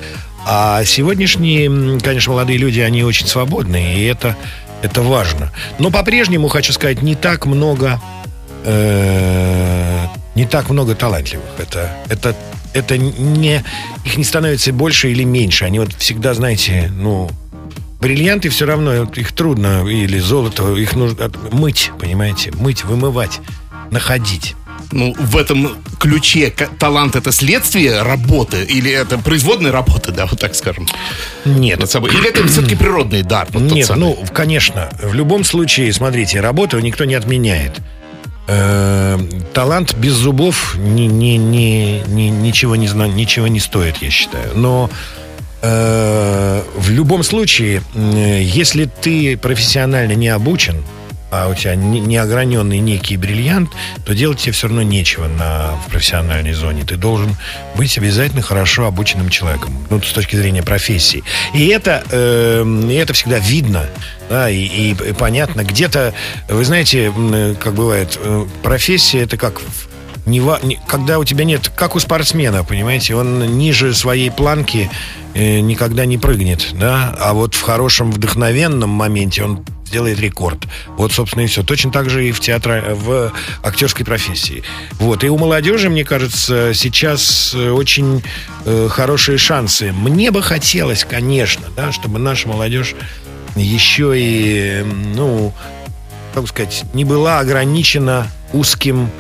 А 0.46 0.84
сегодняшние, 0.84 2.00
конечно, 2.02 2.34
молодые 2.34 2.58
люди, 2.58 2.82
они 2.82 3.04
очень 3.04 3.28
свободные, 3.28 3.98
и 3.98 4.04
это, 4.04 4.36
это 4.82 5.02
важно. 5.02 5.54
Но 5.80 5.90
по-прежнему, 5.90 6.50
хочу 6.50 6.74
сказать, 6.74 7.02
не 7.02 7.16
так 7.16 7.46
много 7.46 8.02
э, 8.64 10.06
не 10.36 10.46
так 10.46 10.70
много 10.70 10.96
талантливых. 10.96 11.46
Это, 11.58 11.92
это, 12.10 12.36
это 12.74 12.98
не... 12.98 13.64
Их 14.06 14.18
не 14.18 14.24
становится 14.24 14.74
больше 14.74 15.12
или 15.12 15.24
меньше. 15.24 15.66
Они 15.66 15.80
вот 15.80 15.94
всегда, 15.94 16.34
знаете, 16.34 16.92
ну... 16.96 17.30
Бриллианты 18.00 18.50
все 18.50 18.66
равно, 18.66 19.04
их 19.04 19.32
трудно, 19.32 19.88
или 19.88 20.20
золото, 20.20 20.76
их 20.76 20.94
нужно 20.94 21.32
мыть, 21.54 21.90
понимаете? 21.98 22.52
Мыть, 22.52 22.84
вымывать, 22.84 23.40
находить. 23.92 24.56
Ну, 24.92 25.16
в 25.18 25.38
этом 25.38 25.78
ключе 26.00 26.54
талант 26.78 27.16
это 27.16 27.32
следствие 27.32 28.04
работы 28.04 28.64
или 28.64 28.92
это 28.92 29.18
производная 29.18 29.72
работы, 29.72 30.12
да, 30.12 30.26
вот 30.26 30.40
так 30.40 30.54
скажем, 30.54 30.86
Нет. 31.46 31.80
над 31.80 31.90
собой? 31.90 32.12
Или 32.12 32.30
это 32.30 32.46
все-таки 32.48 32.76
природный 32.76 33.24
дар? 33.24 33.48
вот 33.52 33.64
Нет, 33.64 33.90
ну, 33.96 34.18
конечно. 34.34 34.90
В 35.02 35.14
любом 35.14 35.44
случае, 35.46 35.92
смотрите, 35.94 36.42
работу 36.42 36.80
никто 36.80 37.06
не 37.06 37.16
отменяет. 37.16 37.82
Э, 38.48 39.18
талант 39.54 39.96
без 39.96 40.14
зубов 40.14 40.76
ни, 40.78 41.04
ни- 41.04 41.38
ни- 41.38 42.04
ни- 42.08 42.30
ничего, 42.30 42.76
не 42.76 42.88
зна- 42.88 43.08
ничего 43.08 43.48
не 43.48 43.60
стоит, 43.60 43.98
я 44.02 44.10
считаю. 44.10 44.52
Но 44.56 44.90
э, 45.62 46.64
в 46.76 46.90
любом 46.90 47.24
случае, 47.24 47.82
если 47.96 48.86
ты 48.86 49.38
профессионально 49.38 50.14
не 50.14 50.28
обучен, 50.28 50.84
а 51.36 51.48
у 51.50 51.56
тебя 51.56 51.74
не, 51.76 52.00
не 52.00 52.18
ограненный 52.18 52.78
некий 52.80 53.18
бриллиант, 53.18 53.72
то 54.06 54.14
делать 54.14 54.38
тебе 54.40 54.52
все 54.52 54.68
равно 54.68 54.84
нечего 54.84 55.28
на, 55.28 55.72
в 55.86 55.90
профессиональной 55.90 56.54
зоне. 56.54 56.84
Ты 56.86 56.96
должен 56.96 57.36
быть 57.76 57.98
обязательно 57.98 58.42
хорошо 58.44 58.86
обученным 58.86 59.30
человеком, 59.30 59.76
ну, 59.90 60.00
с 60.02 60.12
точки 60.12 60.36
зрения 60.36 60.62
профессии. 60.62 61.24
И 61.56 61.68
это, 61.68 62.04
э, 62.12 62.64
и 62.90 62.94
это 62.94 63.14
всегда 63.14 63.40
видно, 63.40 63.86
да, 64.30 64.48
и, 64.50 64.58
и- 64.60 64.92
и 64.92 65.14
понятно. 65.14 65.64
Где-то, 65.64 66.14
вы 66.50 66.64
знаете, 66.66 67.12
э, 67.16 67.56
как 67.60 67.74
бывает, 67.74 68.18
э, 68.22 68.46
профессия 68.62 69.22
это 69.22 69.36
как 69.38 69.62
не 70.26 70.80
когда 70.88 71.20
у 71.20 71.24
тебя 71.24 71.44
нет, 71.46 71.70
как 71.70 71.96
у 71.96 72.00
спортсмена, 72.00 72.64
понимаете, 72.64 73.16
он 73.16 73.58
ниже 73.58 73.94
своей 73.94 74.32
планки 74.32 74.90
э, 75.34 75.60
никогда 75.60 76.06
не 76.06 76.18
прыгнет, 76.18 76.70
да, 76.74 77.16
а 77.20 77.34
вот 77.34 77.56
в 77.56 77.62
хорошем 77.62 78.12
вдохновенном 78.12 78.90
моменте 78.90 79.44
он 79.44 79.66
сделает 79.94 80.20
рекорд. 80.20 80.66
Вот, 80.98 81.12
собственно, 81.12 81.44
и 81.44 81.48
все. 81.48 81.62
Точно 81.62 81.92
так 81.92 82.10
же 82.10 82.28
и 82.28 82.32
в 82.32 82.40
театре, 82.40 82.96
в 82.96 83.32
актерской 83.62 84.04
профессии. 84.04 84.64
Вот. 84.94 85.24
И 85.24 85.30
у 85.30 85.38
молодежи, 85.38 85.88
мне 85.88 86.04
кажется, 86.04 86.74
сейчас 86.74 87.54
э, 87.54 87.70
очень 87.70 88.24
э, 88.66 88.88
хорошие 88.90 89.38
шансы. 89.38 89.92
Мне 89.92 90.32
бы 90.32 90.42
хотелось, 90.42 91.06
конечно, 91.06 91.68
да, 91.76 91.92
чтобы 91.92 92.18
наша 92.18 92.48
молодежь 92.48 92.96
еще 93.56 94.14
и, 94.16 94.84
ну, 95.16 95.54
как 96.34 96.48
сказать, 96.48 96.86
не 96.94 97.06
была 97.06 97.38
ограничена 97.38 98.28
узким 98.52 99.12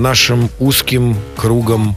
нашим 0.00 0.50
узким 0.58 1.16
кругом 1.36 1.96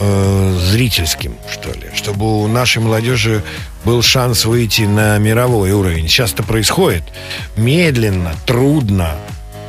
э, 0.00 0.58
зрительским, 0.70 1.36
что 1.50 1.70
ли, 1.70 1.90
чтобы 1.94 2.42
у 2.42 2.48
нашей 2.48 2.82
молодежи 2.82 3.42
был 3.84 4.02
шанс 4.02 4.44
выйти 4.44 4.82
на 4.82 5.18
мировой 5.18 5.72
уровень. 5.72 6.08
Сейчас 6.08 6.32
это 6.32 6.42
происходит 6.42 7.04
медленно, 7.56 8.34
трудно, 8.46 9.14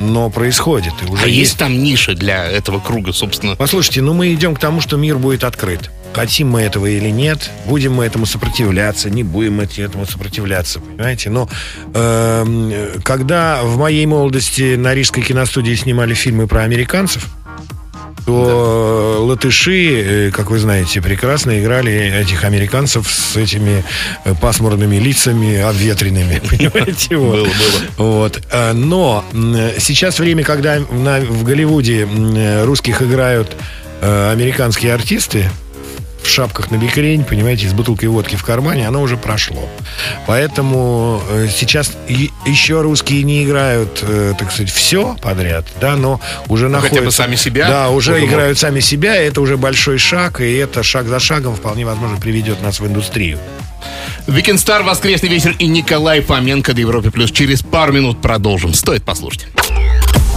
но 0.00 0.30
происходит. 0.30 0.92
И 1.02 1.10
уже 1.10 1.24
А 1.24 1.28
есть 1.28 1.58
там 1.58 1.82
ниши 1.82 2.14
для 2.14 2.46
этого 2.46 2.80
круга, 2.80 3.12
собственно? 3.12 3.56
Послушайте, 3.56 4.02
ну 4.02 4.14
мы 4.14 4.32
идем 4.32 4.54
к 4.54 4.58
тому, 4.58 4.80
что 4.80 4.96
мир 4.96 5.18
будет 5.18 5.44
открыт. 5.44 5.90
Хотим 6.12 6.48
мы 6.48 6.62
этого 6.62 6.86
или 6.86 7.10
нет, 7.10 7.50
будем 7.66 7.92
мы 7.92 8.06
этому 8.06 8.24
сопротивляться, 8.24 9.10
не 9.10 9.22
будем 9.22 9.56
мы 9.56 9.64
этому 9.64 10.06
сопротивляться, 10.06 10.80
понимаете? 10.80 11.28
Но 11.28 11.46
эм, 11.92 12.72
когда 13.02 13.62
в 13.62 13.76
моей 13.76 14.06
молодости 14.06 14.76
на 14.76 14.94
Рижской 14.94 15.22
киностудии 15.22 15.74
снимали 15.74 16.14
фильмы 16.14 16.46
про 16.46 16.62
американцев, 16.62 17.35
то 18.26 19.24
латыши, 19.24 20.26
э, 20.26 20.30
как 20.32 20.50
вы 20.50 20.58
знаете, 20.58 21.00
прекрасно 21.00 21.60
играли 21.60 21.92
этих 21.92 22.42
американцев 22.44 23.08
с 23.08 23.36
этими 23.36 23.84
э, 24.24 24.34
пасмурными 24.40 24.96
лицами, 24.96 25.60
обветренными, 25.60 26.42
понимаете? 26.50 27.16
Вот. 27.16 27.36
Было, 27.36 27.44
было. 27.44 27.52
Вот. 27.96 28.42
А, 28.50 28.72
Но 28.72 29.24
сейчас 29.78 30.18
время, 30.18 30.42
когда 30.42 30.78
в 30.80 31.44
Голливуде 31.44 32.06
русских 32.64 33.00
играют 33.00 33.56
э, 34.00 34.32
американские 34.32 34.92
артисты 34.92 35.48
в 36.26 36.30
шапках 36.30 36.70
на 36.70 36.76
бикрень, 36.76 37.24
понимаете, 37.24 37.68
с 37.68 37.72
бутылкой 37.72 38.08
водки 38.08 38.36
в 38.36 38.44
кармане, 38.44 38.86
оно 38.86 39.00
уже 39.00 39.16
прошло. 39.16 39.68
Поэтому 40.26 41.22
э, 41.30 41.48
сейчас 41.54 41.92
еще 42.08 42.80
русские 42.82 43.22
не 43.22 43.44
играют, 43.44 44.00
э, 44.02 44.34
так 44.38 44.50
сказать, 44.52 44.70
все 44.70 45.16
подряд, 45.22 45.66
да, 45.80 45.96
но 45.96 46.20
уже 46.48 46.68
Ну, 46.68 46.78
хотя 46.78 46.88
бы 46.88 46.94
находятся... 46.96 47.22
сами 47.22 47.36
себя? 47.36 47.68
Да, 47.68 47.90
уже 47.90 48.14
Уже 48.14 48.26
играют 48.26 48.58
сами 48.58 48.80
себя, 48.80 49.16
это 49.16 49.40
уже 49.40 49.56
большой 49.56 49.98
шаг, 49.98 50.40
и 50.40 50.54
это 50.54 50.82
шаг 50.82 51.06
за 51.06 51.20
шагом 51.20 51.54
вполне 51.54 51.86
возможно 51.86 52.18
приведет 52.18 52.62
нас 52.62 52.80
в 52.80 52.86
индустрию. 52.86 53.38
Weekend 54.26 54.56
Star, 54.56 54.82
Воскресный 54.82 55.28
вечер 55.28 55.54
и 55.58 55.66
Николай 55.66 56.20
Фоменко 56.20 56.74
до 56.74 56.80
Европе 56.80 57.10
Плюс. 57.10 57.30
Через 57.30 57.62
пару 57.62 57.92
минут 57.92 58.20
продолжим. 58.20 58.74
Стоит 58.74 59.04
послушать. 59.04 59.46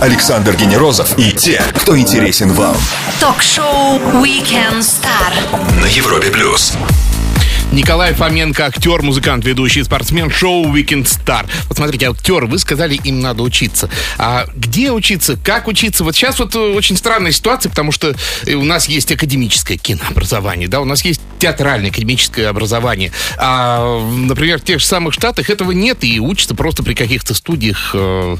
Александр 0.02 0.56
Генерозов 0.56 1.18
и 1.18 1.32
те, 1.34 1.62
кто 1.76 1.98
интересен 1.98 2.54
вам 2.54 2.76
Ток-шоу 3.20 3.98
Weekend 4.24 4.80
Star. 4.80 5.82
на 5.82 5.86
Европе 5.88 6.30
плюс. 6.32 6.74
Николай 7.72 8.16
Фоменко, 8.16 8.66
актер, 8.66 9.04
музыкант, 9.04 9.46
ведущий, 9.46 9.84
спортсмен, 9.84 10.32
шоу 10.32 10.66
Weekend 10.76 11.04
Star. 11.04 11.48
Вот 11.68 11.78
смотрите, 11.78 12.10
актеры, 12.10 12.48
вы 12.48 12.58
сказали, 12.58 12.96
им 13.04 13.20
надо 13.20 13.44
учиться. 13.44 13.90
А 14.18 14.48
где 14.56 14.92
учиться? 14.92 15.38
Как 15.44 15.68
учиться? 15.68 16.04
Вот 16.04 16.16
сейчас 16.16 16.40
вот 16.40 16.56
э, 16.56 16.60
очень 16.60 16.98
странная 16.98 17.32
ситуация, 17.32 17.70
потому 17.70 17.92
что 17.92 18.16
э, 18.48 18.54
у 18.54 18.64
нас 18.64 18.88
есть 18.90 19.12
академическое 19.12 19.78
кинообразование, 19.78 20.68
да, 20.68 20.82
у 20.82 20.86
нас 20.86 21.06
есть 21.06 21.22
театральное 21.38 21.92
академическое 21.92 22.50
образование. 22.50 23.12
А, 23.38 24.00
например, 24.00 24.60
в 24.60 24.64
тех 24.64 24.80
же 24.80 24.86
самых 24.86 25.14
Штатах 25.14 25.52
этого 25.52 25.72
нет, 25.72 26.04
и 26.04 26.20
учатся 26.20 26.56
просто 26.56 26.82
при 26.82 26.96
каких-то 26.96 27.36
студиях. 27.36 27.92
э, 27.94 28.38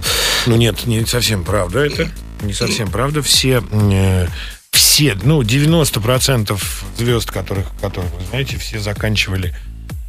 Ну 0.48 0.56
нет, 0.56 0.88
не 0.88 1.06
совсем 1.06 1.44
правда 1.44 1.86
это. 1.86 2.10
Не 2.42 2.54
совсем 2.54 2.90
правда. 2.90 3.22
Все, 3.22 3.62
все, 5.00 5.18
ну, 5.24 5.42
90% 5.42 6.62
звезд, 6.98 7.32
которых, 7.32 7.68
которых 7.80 8.12
вы 8.12 8.22
знаете, 8.32 8.58
все 8.58 8.80
заканчивали 8.80 9.56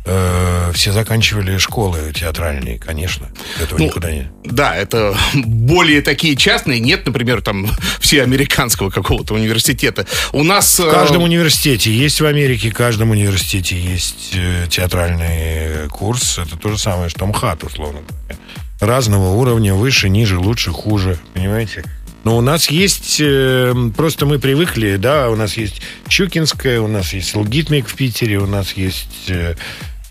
э, 0.05 0.73
все 0.75 0.91
заканчивали 0.91 1.59
школы 1.59 2.13
театральные, 2.13 2.81
конечно. 2.81 3.29
Этого 3.63 3.79
Ну, 3.79 3.85
никуда 3.85 4.11
не... 4.11 4.29
Да, 4.45 4.75
это 4.75 5.17
более 5.33 6.03
такие 6.03 6.35
частные. 6.35 6.81
Нет, 6.81 7.07
например, 7.07 7.41
там 7.41 7.71
все 8.01 8.25
американского 8.25 8.91
какого-то 8.91 9.35
университета. 9.35 10.07
У 10.33 10.43
нас... 10.43 10.81
В 10.81 10.91
каждом 10.91 11.23
университете 11.23 11.93
есть 11.93 12.21
в 12.21 12.27
Америке, 12.27 12.71
в 12.71 12.75
каждом 12.75 13.11
университете 13.11 13.81
есть 13.81 14.33
э, 14.35 14.67
театральный 14.69 15.89
курс. 15.89 16.39
Это 16.39 16.57
то 16.57 16.69
же 16.69 16.79
самое, 16.79 17.11
что 17.11 17.27
МХАТ, 17.27 17.63
условно 17.63 18.01
говоря. 18.01 18.37
Разного 18.81 19.37
уровня, 19.37 19.73
выше, 19.73 20.09
ниже, 20.09 20.37
лучше, 20.37 20.73
хуже, 20.73 21.17
понимаете? 21.33 21.85
Но 22.25 22.37
у 22.37 22.41
нас 22.41 22.71
есть, 22.71 23.17
э, 23.21 23.75
просто 23.97 24.27
мы 24.27 24.39
привыкли, 24.39 24.97
да, 24.97 25.31
у 25.31 25.37
нас 25.37 25.57
есть 25.57 25.81
Щукинская, 26.09 26.81
у 26.81 26.87
нас 26.87 27.13
есть 27.15 27.35
Лгитмик 27.35 27.89
в 27.89 27.95
Питере, 27.95 28.39
у 28.39 28.47
нас 28.47 28.75
есть 28.75 29.29
э, 29.29 29.55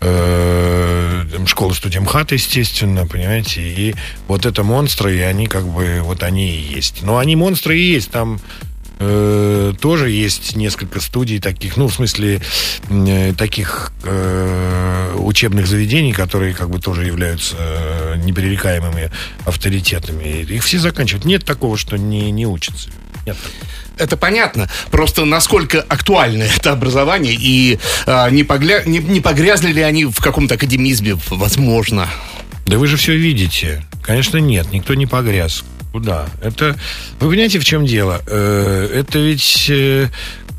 э, 0.00 1.24
школа 1.46 1.72
студия 1.72 2.00
МХАТ, 2.00 2.32
естественно, 2.32 3.06
понимаете, 3.06 3.62
и 3.62 3.94
вот 4.26 4.44
это 4.44 4.64
монстры, 4.64 5.16
и 5.16 5.20
они 5.20 5.46
как 5.46 5.66
бы, 5.66 6.00
вот 6.02 6.22
они 6.24 6.50
и 6.50 6.74
есть. 6.74 7.02
Но 7.02 7.18
они 7.18 7.36
монстры 7.36 7.78
и 7.78 7.92
есть, 7.92 8.10
там 8.10 8.40
э, 9.00 9.72
тоже 9.80 10.10
есть 10.10 10.54
несколько 10.54 11.00
студий 11.00 11.40
таких, 11.40 11.76
ну, 11.76 11.88
в 11.88 11.94
смысле, 11.94 12.40
э, 12.88 13.34
таких 13.36 13.92
э, 14.04 15.14
учебных 15.18 15.66
заведений, 15.66 16.12
которые 16.12 16.54
как 16.54 16.70
бы 16.70 16.78
тоже 16.78 17.04
являются 17.04 17.56
э, 17.58 18.16
непререкаемыми 18.18 19.10
авторитетами. 19.44 20.42
Их 20.42 20.62
все 20.62 20.78
заканчивают. 20.78 21.24
Нет 21.24 21.44
такого, 21.44 21.76
что 21.76 21.96
не, 21.96 22.30
не 22.30 22.46
учатся. 22.46 22.90
Нет 23.26 23.36
такого. 23.36 23.70
Это 24.00 24.16
понятно. 24.16 24.68
Просто 24.90 25.26
насколько 25.26 25.82
актуально 25.82 26.44
это 26.44 26.72
образование 26.72 27.34
и 27.38 27.78
а, 28.06 28.30
не, 28.30 28.44
погля... 28.44 28.82
не, 28.84 28.98
не 28.98 29.20
погрязли 29.20 29.72
ли 29.72 29.82
они 29.82 30.06
в 30.06 30.18
каком-то 30.20 30.54
академизме, 30.54 31.18
возможно. 31.28 32.08
Да 32.66 32.78
вы 32.78 32.86
же 32.86 32.96
все 32.96 33.14
видите. 33.14 33.84
Конечно, 34.02 34.38
нет, 34.38 34.72
никто 34.72 34.94
не 34.94 35.06
погряз. 35.06 35.64
Куда? 35.92 36.28
Это, 36.40 36.76
вы 37.18 37.30
понимаете, 37.30 37.58
в 37.58 37.64
чем 37.64 37.84
дело? 37.84 38.22
Э, 38.26 38.88
это 38.94 39.18
ведь 39.18 39.66
э, 39.68 40.08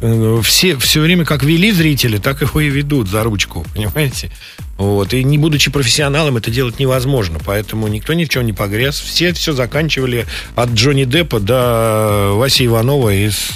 э, 0.01 0.41
все, 0.43 0.77
все 0.77 0.99
время 0.99 1.23
как 1.23 1.43
вели 1.43 1.71
зрители, 1.71 2.17
так 2.17 2.41
его 2.41 2.59
и 2.59 2.69
ведут 2.69 3.07
за 3.07 3.23
ручку, 3.23 3.65
понимаете? 3.75 4.31
Вот. 4.77 5.13
И 5.13 5.23
не 5.23 5.37
будучи 5.37 5.71
профессионалом, 5.71 6.37
это 6.37 6.51
делать 6.51 6.79
невозможно. 6.79 7.39
Поэтому 7.45 7.87
никто 7.87 8.13
ни 8.13 8.25
в 8.25 8.29
чем 8.29 8.45
не 8.45 8.53
погряз. 8.53 8.99
Все 8.99 9.31
все 9.31 9.53
заканчивали 9.53 10.25
от 10.55 10.71
Джонни 10.71 11.03
Деппа 11.03 11.39
до 11.39 12.31
Васи 12.33 12.65
Иванова 12.65 13.13
из 13.13 13.51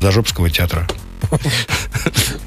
Зажопского 0.00 0.50
театра. 0.50 0.86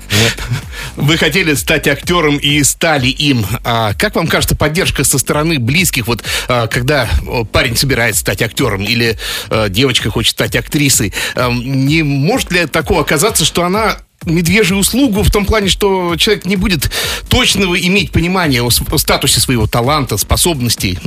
Вы 0.95 1.17
хотели 1.17 1.53
стать 1.53 1.87
актером 1.87 2.37
и 2.37 2.61
стали 2.63 3.07
им. 3.07 3.45
А 3.63 3.93
как 3.93 4.15
вам 4.15 4.27
кажется, 4.27 4.55
поддержка 4.55 5.03
со 5.03 5.17
стороны 5.17 5.59
близких, 5.59 6.07
вот 6.07 6.23
а, 6.47 6.67
когда 6.67 7.09
парень 7.51 7.77
собирается 7.77 8.21
стать 8.21 8.41
актером 8.41 8.83
или 8.83 9.17
а, 9.49 9.69
девочка 9.69 10.09
хочет 10.09 10.31
стать 10.31 10.55
актрисой, 10.55 11.13
а, 11.35 11.51
не 11.51 12.03
может 12.03 12.51
ли 12.51 12.65
такого 12.65 13.01
оказаться, 13.01 13.45
что 13.45 13.63
она 13.63 13.97
медвежью 14.25 14.77
услугу 14.77 15.23
в 15.23 15.31
том 15.31 15.45
плане, 15.45 15.69
что 15.69 16.15
человек 16.17 16.45
не 16.45 16.55
будет 16.55 16.91
точного 17.29 17.79
иметь 17.79 18.11
понимания 18.11 18.61
о 18.61 18.69
статусе 18.69 19.39
своего 19.39 19.67
таланта, 19.67 20.17
способностей. 20.17 20.99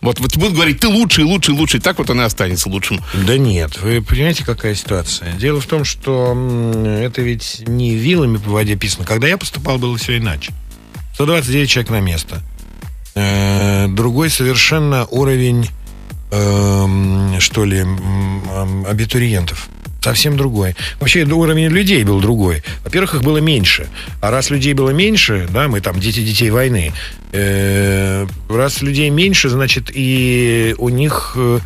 Вот, 0.00 0.20
вот 0.20 0.36
будет 0.36 0.54
говорить, 0.54 0.80
ты 0.80 0.88
лучший, 0.88 1.24
лучший, 1.24 1.54
лучший, 1.54 1.80
так 1.80 1.98
вот 1.98 2.10
он 2.10 2.20
и 2.20 2.24
останется 2.24 2.68
лучшим. 2.68 3.00
Да 3.26 3.36
нет, 3.38 3.80
вы 3.80 4.02
понимаете, 4.02 4.44
какая 4.44 4.74
ситуация? 4.74 5.32
Дело 5.34 5.60
в 5.60 5.66
том, 5.66 5.84
что 5.84 6.34
это 6.86 7.22
ведь 7.22 7.62
не 7.66 7.94
вилами 7.94 8.38
по 8.38 8.50
воде 8.50 8.76
писано. 8.76 9.04
Когда 9.04 9.28
я 9.28 9.36
поступал, 9.36 9.78
было 9.78 9.96
все 9.96 10.18
иначе. 10.18 10.52
129 11.14 11.70
человек 11.70 11.90
на 11.90 12.00
место. 12.00 12.42
Э, 13.14 13.86
другой 13.88 14.30
совершенно 14.30 15.06
уровень, 15.06 15.68
эм, 16.32 17.36
что 17.40 17.64
ли, 17.64 17.84
абитуриентов 18.88 19.68
совсем 20.04 20.36
другой. 20.36 20.76
Вообще 21.00 21.24
уровень 21.24 21.68
людей 21.68 22.04
был 22.04 22.20
другой. 22.20 22.62
Во-первых, 22.84 23.14
их 23.16 23.22
было 23.22 23.38
меньше. 23.38 23.88
А 24.20 24.30
раз 24.30 24.50
людей 24.50 24.74
было 24.74 24.90
меньше, 24.90 25.48
да, 25.50 25.66
мы 25.68 25.80
там 25.80 25.98
дети 25.98 26.20
детей 26.20 26.50
войны, 26.50 26.92
э, 27.32 28.26
раз 28.48 28.82
людей 28.82 29.10
меньше, 29.10 29.48
значит, 29.48 29.90
и 29.92 30.74
у 30.78 30.90
них 30.90 31.32
э, 31.36 31.58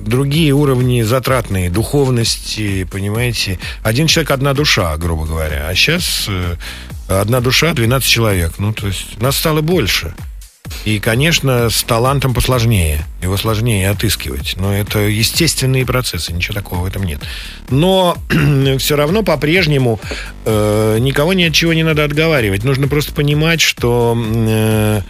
другие 0.00 0.52
уровни 0.52 1.02
затратные, 1.02 1.70
духовности, 1.70 2.84
понимаете. 2.84 3.58
Один 3.82 4.06
человек, 4.06 4.30
одна 4.30 4.54
душа, 4.54 4.96
грубо 4.96 5.24
говоря. 5.24 5.66
А 5.68 5.74
сейчас 5.74 6.26
э, 6.28 6.56
одна 7.08 7.40
душа, 7.40 7.72
12 7.72 8.08
человек. 8.08 8.52
Ну, 8.58 8.72
то 8.72 8.86
есть 8.86 9.20
нас 9.20 9.36
стало 9.36 9.62
больше. 9.62 10.14
И, 10.84 10.98
конечно, 10.98 11.68
с 11.70 11.82
талантом 11.82 12.34
посложнее. 12.34 13.04
Его 13.22 13.36
сложнее 13.36 13.90
отыскивать. 13.90 14.54
Но 14.56 14.74
это 14.74 15.00
естественные 15.00 15.84
процессы, 15.84 16.32
ничего 16.32 16.54
такого 16.54 16.80
в 16.80 16.86
этом 16.86 17.02
нет. 17.04 17.20
Но 17.68 18.16
все 18.78 18.96
равно 18.96 19.22
по-прежнему 19.22 20.00
э, 20.44 20.98
никого 21.00 21.32
ни 21.32 21.44
от 21.44 21.54
чего 21.54 21.72
не 21.72 21.82
надо 21.82 22.04
отговаривать. 22.04 22.64
Нужно 22.64 22.88
просто 22.88 23.12
понимать, 23.12 23.60
что 23.60 24.16
э, 24.16 25.00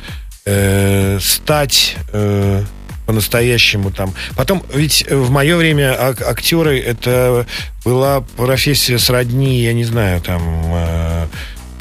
э, 0.46 1.18
стать... 1.20 1.96
Э, 2.12 2.64
по-настоящему 3.11 3.90
там. 3.90 4.14
Потом, 4.37 4.62
ведь 4.73 5.05
в 5.11 5.31
мое 5.31 5.57
время 5.57 6.01
ак- 6.01 6.23
актеры 6.23 6.79
это 6.79 7.44
была 7.85 8.20
профессия 8.37 9.01
сродни, 9.01 9.62
я 9.62 9.73
не 9.73 9.83
знаю, 9.83 10.20
там 10.20 10.40
э, 10.73 11.10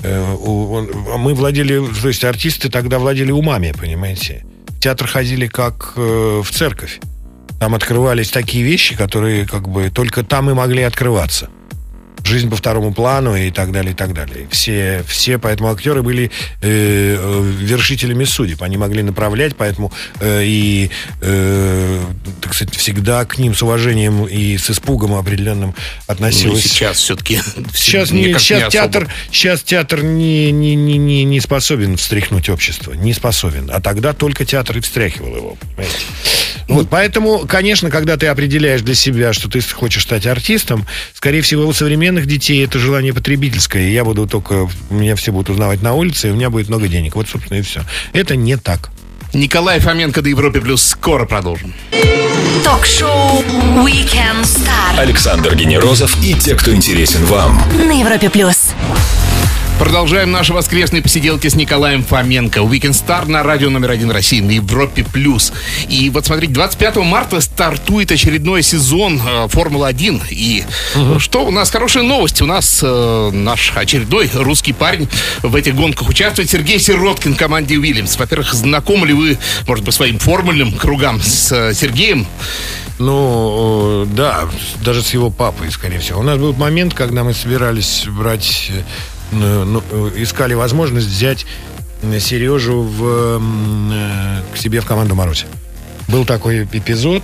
мы 0.03 1.33
владели, 1.33 1.79
то 2.01 2.07
есть 2.07 2.23
артисты 2.23 2.69
тогда 2.69 2.99
владели 2.99 3.31
умами, 3.31 3.73
понимаете. 3.77 4.45
В 4.67 4.79
театр 4.79 5.07
ходили 5.07 5.47
как 5.47 5.93
э, 5.97 6.41
в 6.43 6.49
церковь. 6.51 6.99
Там 7.59 7.75
открывались 7.75 8.31
такие 8.31 8.63
вещи, 8.63 8.95
которые 8.95 9.45
как 9.45 9.67
бы 9.67 9.89
только 9.89 10.23
там 10.23 10.49
и 10.49 10.53
могли 10.53 10.83
открываться 10.83 11.49
жизнь 12.23 12.49
по 12.49 12.55
второму 12.55 12.93
плану 12.93 13.35
и 13.35 13.51
так 13.51 13.71
далее, 13.71 13.93
и 13.93 13.95
так 13.95 14.13
далее. 14.13 14.47
Все, 14.51 15.03
все 15.07 15.37
поэтому 15.37 15.71
актеры 15.71 16.03
были 16.03 16.31
э, 16.61 17.43
вершителями 17.59 18.23
судеб. 18.23 18.61
Они 18.63 18.77
могли 18.77 19.03
направлять, 19.03 19.55
поэтому 19.55 19.91
э, 20.19 20.43
и, 20.43 20.89
э, 21.21 22.01
так 22.41 22.53
сказать, 22.53 22.75
всегда 22.75 23.25
к 23.25 23.37
ним 23.37 23.53
с 23.53 23.61
уважением 23.61 24.25
и 24.25 24.57
с 24.57 24.69
испугом 24.69 25.15
определенным 25.15 25.73
относилось. 26.07 26.63
Ну, 26.63 26.69
сейчас 26.69 26.97
все-таки. 26.97 27.39
Сейчас, 27.73 28.11
не, 28.11 28.33
сейчас, 28.37 28.65
не 28.65 28.69
театр, 28.69 29.07
сейчас 29.31 29.63
театр 29.63 30.03
не, 30.03 30.51
не, 30.51 30.75
не, 30.75 30.97
не, 30.97 31.23
не 31.23 31.39
способен 31.39 31.97
встряхнуть 31.97 32.49
общество. 32.49 32.93
Не 32.93 33.13
способен. 33.13 33.69
А 33.71 33.81
тогда 33.81 34.13
только 34.13 34.45
театр 34.45 34.77
и 34.77 34.81
встряхивал 34.81 35.35
его, 35.35 35.57
понимаете? 35.75 35.97
Вот, 36.67 36.87
поэтому, 36.87 37.47
конечно, 37.47 37.89
когда 37.89 38.15
ты 38.15 38.27
определяешь 38.27 38.81
для 38.81 38.93
себя, 38.93 39.33
что 39.33 39.49
ты 39.49 39.59
хочешь 39.61 40.03
стать 40.03 40.27
артистом, 40.27 40.85
скорее 41.13 41.41
всего, 41.41 41.65
у 41.65 41.73
современных 42.09 42.25
детей 42.25 42.65
это 42.65 42.79
желание 42.79 43.13
потребительское. 43.13 43.89
Я 43.89 44.03
буду 44.03 44.25
только... 44.25 44.67
Меня 44.89 45.15
все 45.15 45.31
будут 45.31 45.51
узнавать 45.51 45.83
на 45.83 45.93
улице, 45.93 46.29
и 46.29 46.31
у 46.31 46.35
меня 46.35 46.49
будет 46.49 46.67
много 46.67 46.87
денег. 46.87 47.15
Вот, 47.15 47.29
собственно, 47.29 47.59
и 47.59 47.61
все. 47.61 47.81
Это 48.13 48.35
не 48.35 48.57
так. 48.57 48.89
Николай 49.31 49.79
Фоменко 49.79 50.23
до 50.23 50.29
Европе 50.29 50.59
Плюс. 50.59 50.81
Скоро 50.81 51.25
продолжим. 51.25 51.71
Ток-шоу 52.63 53.43
Weekend 53.85 54.43
Star. 54.43 54.97
Александр 54.97 55.55
Генерозов 55.55 56.17
и 56.23 56.33
те, 56.33 56.55
кто 56.55 56.73
интересен 56.73 57.23
вам. 57.25 57.61
На 57.77 57.99
Европе 57.99 58.29
Плюс. 58.31 58.58
Продолжаем 59.79 60.29
наши 60.29 60.53
воскресные 60.53 61.01
посиделки 61.01 61.47
с 61.47 61.55
Николаем 61.55 62.03
Фоменко. 62.03 62.59
Weekend 62.59 62.91
Star 62.91 63.27
на 63.29 63.43
радио 63.43 63.69
номер 63.69 63.91
один 63.91 64.11
России 64.11 64.41
на 64.41 64.51
Европе+. 64.51 65.05
плюс. 65.05 65.53
И 65.87 66.09
вот 66.09 66.25
смотрите, 66.25 66.51
25 66.51 66.97
марта 66.97 67.39
стартует 67.39 68.11
очередной 68.11 68.61
сезон 68.61 69.21
э, 69.25 69.47
Формулы-1. 69.47 70.23
И 70.31 70.65
угу. 70.95 71.19
что 71.19 71.45
у 71.45 71.51
нас 71.51 71.71
хорошая 71.71 72.03
новость. 72.03 72.41
У 72.41 72.45
нас 72.45 72.81
э, 72.83 73.29
наш 73.31 73.71
очередной 73.73 74.29
русский 74.33 74.73
парень 74.73 75.07
в 75.43 75.55
этих 75.55 75.75
гонках 75.75 76.09
участвует. 76.09 76.49
Сергей 76.49 76.77
Сироткин 76.77 77.35
в 77.35 77.37
команде 77.37 77.77
Уильямс. 77.77 78.17
Во-первых, 78.17 78.53
знакомы 78.53 79.07
ли 79.07 79.13
вы, 79.13 79.37
может 79.65 79.85
быть, 79.85 79.93
своим 79.93 80.19
формульным 80.19 80.73
кругам 80.73 81.21
с 81.21 81.53
э, 81.53 81.73
Сергеем? 81.73 82.27
Ну, 82.99 84.05
да, 84.11 84.41
даже 84.83 85.01
с 85.01 85.13
его 85.13 85.29
папой, 85.29 85.71
скорее 85.71 85.99
всего. 85.99 86.19
У 86.19 86.23
нас 86.23 86.37
был 86.37 86.51
момент, 86.53 86.93
когда 86.93 87.23
мы 87.23 87.33
собирались 87.33 88.03
брать 88.09 88.71
э, 88.71 88.81
Э, 88.81 89.18
ну, 89.31 89.83
э, 89.91 90.11
искали 90.17 90.53
возможность 90.53 91.07
взять 91.07 91.45
Сережу 92.19 92.81
в, 92.81 93.39
э, 93.41 94.41
к 94.53 94.57
себе 94.57 94.81
в 94.81 94.85
команду 94.85 95.15
Маруси. 95.15 95.45
Был 96.07 96.25
такой 96.25 96.63
эпизод. 96.63 97.23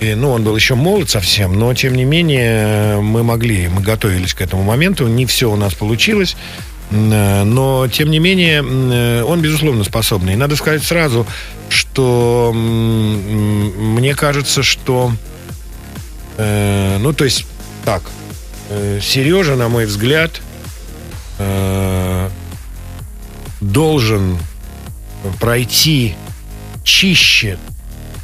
И, 0.00 0.14
ну, 0.14 0.30
он 0.30 0.42
был 0.42 0.56
еще 0.56 0.74
молод 0.74 1.08
совсем, 1.08 1.58
но, 1.58 1.72
тем 1.72 1.94
не 1.94 2.04
менее, 2.04 3.00
мы 3.00 3.22
могли, 3.22 3.68
мы 3.68 3.80
готовились 3.80 4.34
к 4.34 4.40
этому 4.40 4.62
моменту. 4.62 5.06
Не 5.06 5.24
все 5.24 5.50
у 5.50 5.56
нас 5.56 5.74
получилось. 5.74 6.36
Но, 6.90 7.88
тем 7.88 8.10
не 8.10 8.18
менее, 8.18 8.62
он, 9.24 9.40
безусловно, 9.40 9.84
способный. 9.84 10.34
И 10.34 10.36
надо 10.36 10.56
сказать 10.56 10.82
сразу, 10.82 11.26
что 11.68 12.52
мне 12.54 14.14
кажется, 14.14 14.62
что... 14.62 15.12
ну, 16.36 17.12
то 17.12 17.24
есть, 17.24 17.46
так, 17.84 18.02
Сережа, 19.00 19.54
на 19.54 19.68
мой 19.68 19.86
взгляд, 19.86 20.42
э, 21.38 22.28
должен 23.60 24.38
пройти 25.40 26.14
чище 26.84 27.58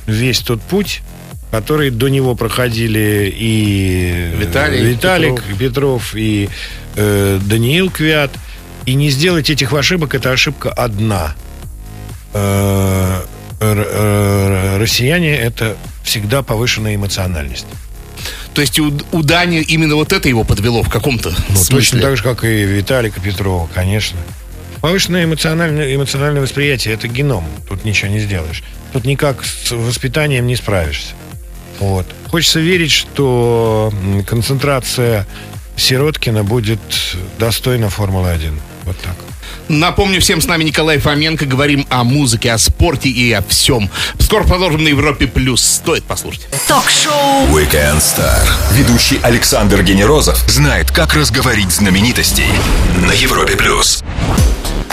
весь 0.07 0.40
тот 0.40 0.61
путь, 0.62 1.03
который 1.51 1.90
до 1.90 2.09
него 2.09 2.35
проходили 2.35 3.33
и 3.35 4.33
Виталий, 4.37 4.85
Виталик 4.85 5.42
Петров, 5.42 5.59
Петров 5.59 6.14
и 6.14 6.49
э, 6.96 7.38
Даниил 7.42 7.90
Квят. 7.90 8.31
И 8.87 8.94
не 8.94 9.11
сделать 9.11 9.51
этих 9.51 9.73
ошибок, 9.73 10.14
это 10.14 10.33
ошибка 10.33 10.70
одна. 10.70 11.35
Э, 12.33 13.23
э, 13.61 14.79
россияне 14.79 15.37
это 15.37 15.77
всегда 16.03 16.42
повышенная 16.42 16.94
эмоциональность. 16.94 17.66
То 18.54 18.60
есть 18.60 18.78
у, 18.78 18.92
у 19.12 19.22
Дани 19.22 19.60
именно 19.60 19.94
вот 19.94 20.12
это 20.12 20.28
его 20.28 20.44
подвело 20.44 20.82
в 20.82 20.88
каком-то 20.88 21.30
ну, 21.30 21.56
смысле. 21.56 21.76
Точно 21.76 22.00
так 22.00 22.16
же, 22.16 22.22
как 22.22 22.44
и 22.44 22.64
Виталика 22.64 23.20
Петрова, 23.20 23.68
конечно. 23.72 24.18
Повышенное 24.80 25.24
эмоциональное, 25.24 25.94
эмоциональное 25.94 26.42
восприятие– 26.42 26.94
это 26.94 27.06
геном. 27.06 27.44
Тут 27.68 27.84
ничего 27.84 28.10
не 28.10 28.18
сделаешь. 28.20 28.62
Тут 28.92 29.04
никак 29.04 29.44
с 29.44 29.70
воспитанием 29.70 30.46
не 30.46 30.56
справишься. 30.56 31.14
Вот. 31.78 32.06
Хочется 32.28 32.60
верить, 32.60 32.90
что 32.90 33.92
концентрация 34.26 35.26
Сироткина 35.76 36.44
будет 36.44 36.80
достойна 37.38 37.88
Формулы-1. 37.88 38.58
Вот 38.90 38.98
так. 39.03 39.14
Напомню 39.68 40.20
всем, 40.20 40.40
с 40.40 40.46
нами 40.46 40.64
Николай 40.64 40.98
Фоменко. 40.98 41.46
Говорим 41.46 41.87
о 41.90 42.03
музыке, 42.03 42.50
о 42.50 42.59
спорте 42.59 43.09
и 43.09 43.31
о 43.31 43.40
всем. 43.40 43.88
Скоро 44.18 44.42
продолжим 44.42 44.83
на 44.83 44.88
Европе+. 44.88 45.29
плюс. 45.29 45.62
Стоит 45.62 46.03
послушать. 46.03 46.48
Ток-шоу 46.66 47.46
Weekend 47.57 47.98
Star. 47.98 48.44
Ведущий 48.72 49.20
Александр 49.22 49.85
Генерозов 49.85 50.38
знает, 50.50 50.90
как 50.90 51.14
разговорить 51.14 51.70
знаменитостей 51.70 52.48
на 53.07 53.12
Европе+. 53.12 53.55
плюс. 53.55 54.03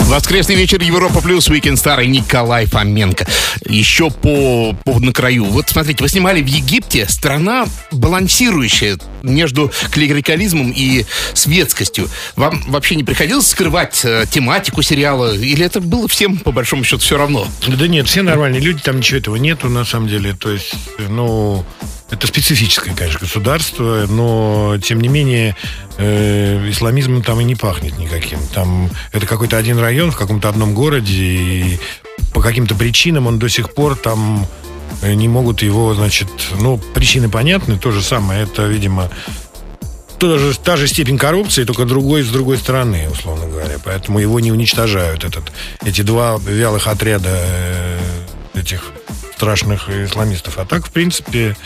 Воскресный 0.08 0.54
вечер 0.54 0.80
Европа 0.80 1.20
Плюс, 1.20 1.50
Star 1.50 2.02
и 2.02 2.06
Николай 2.06 2.64
Фоменко. 2.64 3.26
Еще 3.66 4.10
по, 4.10 4.74
по 4.82 4.98
на 5.00 5.12
краю. 5.12 5.44
Вот 5.44 5.68
смотрите, 5.68 6.02
вы 6.02 6.08
снимали 6.08 6.40
в 6.40 6.46
Египте, 6.46 7.06
страна 7.06 7.66
балансирующая 7.92 8.98
между 9.22 9.70
клерикализмом 9.90 10.72
и 10.74 11.04
светскостью. 11.34 12.08
Вам 12.36 12.62
вообще 12.68 12.96
не 12.96 13.04
приходилось 13.04 13.48
скрывать 13.48 14.00
э, 14.02 14.24
тематику 14.30 14.80
сериала? 14.80 15.36
Или 15.36 15.66
это 15.66 15.82
было 15.82 16.08
всем, 16.08 16.38
по 16.38 16.52
большому 16.52 16.84
счету, 16.84 17.02
все 17.02 17.18
равно? 17.18 17.46
Да 17.66 17.86
нет, 17.86 18.08
все 18.08 18.22
нормальные 18.22 18.62
люди, 18.62 18.80
там 18.80 18.96
ничего 18.98 19.18
этого 19.18 19.36
нету, 19.36 19.68
на 19.68 19.84
самом 19.84 20.08
деле. 20.08 20.32
То 20.32 20.50
есть, 20.50 20.72
ну, 21.10 21.66
это 22.10 22.26
специфическое, 22.26 22.94
конечно, 22.94 23.20
государство, 23.20 24.06
но, 24.08 24.78
тем 24.82 25.00
не 25.00 25.08
менее, 25.08 25.54
э, 25.98 26.70
исламизмом 26.70 27.22
там 27.22 27.40
и 27.40 27.44
не 27.44 27.54
пахнет 27.54 27.98
никаким. 27.98 28.38
Там 28.54 28.90
это 29.12 29.26
какой-то 29.26 29.58
один 29.58 29.78
район 29.78 30.10
в 30.10 30.16
каком-то 30.16 30.48
одном 30.48 30.74
городе, 30.74 31.12
и 31.12 31.78
по 32.32 32.40
каким-то 32.40 32.74
причинам 32.74 33.26
он 33.26 33.38
до 33.38 33.48
сих 33.48 33.74
пор 33.74 33.94
там 33.94 34.46
э, 35.02 35.12
не 35.14 35.28
могут 35.28 35.62
его, 35.62 35.94
значит, 35.94 36.28
ну, 36.58 36.78
причины 36.78 37.28
понятны, 37.28 37.78
то 37.78 37.90
же 37.90 38.02
самое, 38.02 38.44
это, 38.44 38.66
видимо, 38.66 39.10
тоже, 40.18 40.58
та 40.58 40.76
же 40.76 40.88
степень 40.88 41.18
коррупции, 41.18 41.64
только 41.64 41.84
другой 41.84 42.22
с 42.22 42.28
другой 42.28 42.58
стороны, 42.58 43.08
условно 43.10 43.46
говоря. 43.46 43.76
Поэтому 43.84 44.18
его 44.18 44.40
не 44.40 44.50
уничтожают, 44.50 45.24
этот, 45.24 45.52
эти 45.84 46.02
два 46.02 46.38
вялых 46.38 46.86
отряда 46.86 47.30
э, 47.32 47.98
этих 48.54 48.92
страшных 49.38 49.88
исламистов. 49.88 50.58
А 50.58 50.64
так, 50.64 50.84
в 50.84 50.90
принципе, 50.90 51.56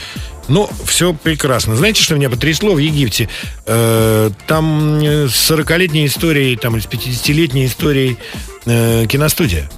ну, 0.47 0.69
все 0.85 1.15
прекрасно. 1.15 1.75
Знаете, 1.75 2.03
что 2.03 2.17
меня 2.17 2.29
потрясло 2.29 2.75
в 2.75 2.79
Египте? 2.79 3.31
Э, 3.65 4.31
там 4.47 5.01
с 5.01 5.51
40-летней 5.51 6.05
историей, 6.05 6.57
там, 6.57 6.79
с 6.79 6.85
50-летней 6.85 7.65
историей 7.65 8.19
э, 8.67 9.07
киностудия. 9.07 9.71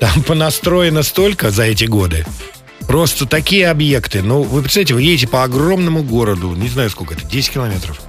Там 0.00 0.22
понастроено 0.26 1.02
столько 1.02 1.50
за 1.50 1.64
эти 1.64 1.84
годы. 1.84 2.24
Просто 2.86 3.26
такие 3.26 3.68
объекты. 3.68 4.22
Ну, 4.22 4.42
вы 4.42 4.62
представляете, 4.62 4.94
вы 4.94 5.02
едете 5.02 5.28
по 5.28 5.44
огромному 5.44 6.02
городу, 6.02 6.54
не 6.54 6.68
знаю 6.68 6.88
сколько 6.88 7.12
это, 7.12 7.26
10 7.26 7.50
километров. 7.50 8.00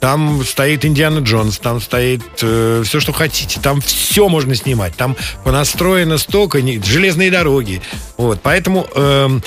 Там 0.00 0.44
стоит 0.44 0.84
Индиана 0.84 1.20
Джонс, 1.20 1.58
там 1.58 1.80
стоит 1.80 2.22
э, 2.42 2.82
все, 2.84 3.00
что 3.00 3.12
хотите. 3.12 3.60
Там 3.60 3.80
все 3.80 4.28
можно 4.28 4.54
снимать. 4.54 4.94
Там 4.94 5.16
понастроено 5.42 6.18
столько, 6.18 6.60
не, 6.60 6.80
железные 6.82 7.30
дороги. 7.30 7.80
Вот, 8.16 8.40
поэтому 8.42 8.86
э, 8.94 9.40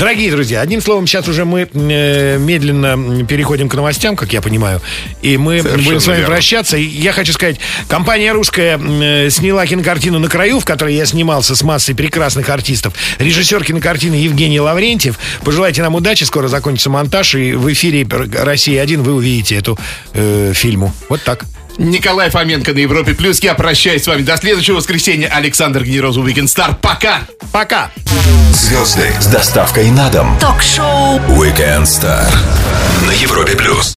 Дорогие 0.00 0.30
друзья, 0.30 0.62
одним 0.62 0.80
словом, 0.80 1.06
сейчас 1.06 1.28
уже 1.28 1.44
мы 1.44 1.68
э, 1.70 2.38
медленно 2.38 3.22
переходим 3.26 3.68
к 3.68 3.74
новостям, 3.74 4.16
как 4.16 4.32
я 4.32 4.40
понимаю, 4.40 4.80
и 5.20 5.36
мы 5.36 5.60
Совершенно 5.60 5.84
будем 5.84 6.00
с 6.00 6.06
вами 6.06 6.16
верно. 6.20 6.32
прощаться. 6.32 6.78
И 6.78 6.82
я 6.84 7.12
хочу 7.12 7.34
сказать, 7.34 7.60
компания 7.86 8.32
русская 8.32 8.78
э, 8.78 9.28
сняла 9.28 9.66
кинокартину 9.66 10.18
«На 10.18 10.30
краю», 10.30 10.58
в 10.58 10.64
которой 10.64 10.94
я 10.94 11.04
снимался 11.04 11.54
с 11.54 11.62
массой 11.62 11.94
прекрасных 11.94 12.48
артистов. 12.48 12.94
Режиссер 13.18 13.62
кинокартины 13.62 14.14
Евгений 14.14 14.58
Лаврентьев. 14.58 15.18
Пожелайте 15.44 15.82
нам 15.82 15.94
удачи, 15.94 16.24
скоро 16.24 16.48
закончится 16.48 16.88
монтаж, 16.88 17.34
и 17.34 17.52
в 17.52 17.70
эфире 17.70 18.06
«Россия-1» 18.08 19.02
вы 19.02 19.12
увидите 19.12 19.56
эту 19.56 19.78
э, 20.14 20.52
фильму. 20.54 20.94
Вот 21.10 21.22
так. 21.24 21.44
Николай 21.80 22.28
Фоменко 22.28 22.74
на 22.74 22.78
Европе 22.78 23.14
Плюс. 23.14 23.40
Я 23.40 23.54
прощаюсь 23.54 24.04
с 24.04 24.06
вами 24.06 24.20
до 24.20 24.36
следующего 24.36 24.76
воскресенья. 24.76 25.28
Александр 25.28 25.82
Генерозов, 25.82 26.26
Weekend 26.26 26.44
Star. 26.44 26.76
Пока! 26.80 27.20
Пока! 27.52 27.90
Звезды 28.52 29.10
с 29.18 29.26
доставкой 29.26 29.90
на 29.90 30.10
дом. 30.10 30.38
Ток-шоу 30.38 31.18
Weekend 31.40 31.84
Star 31.84 32.26
на 33.06 33.12
Европе 33.12 33.56
Плюс. 33.56 33.88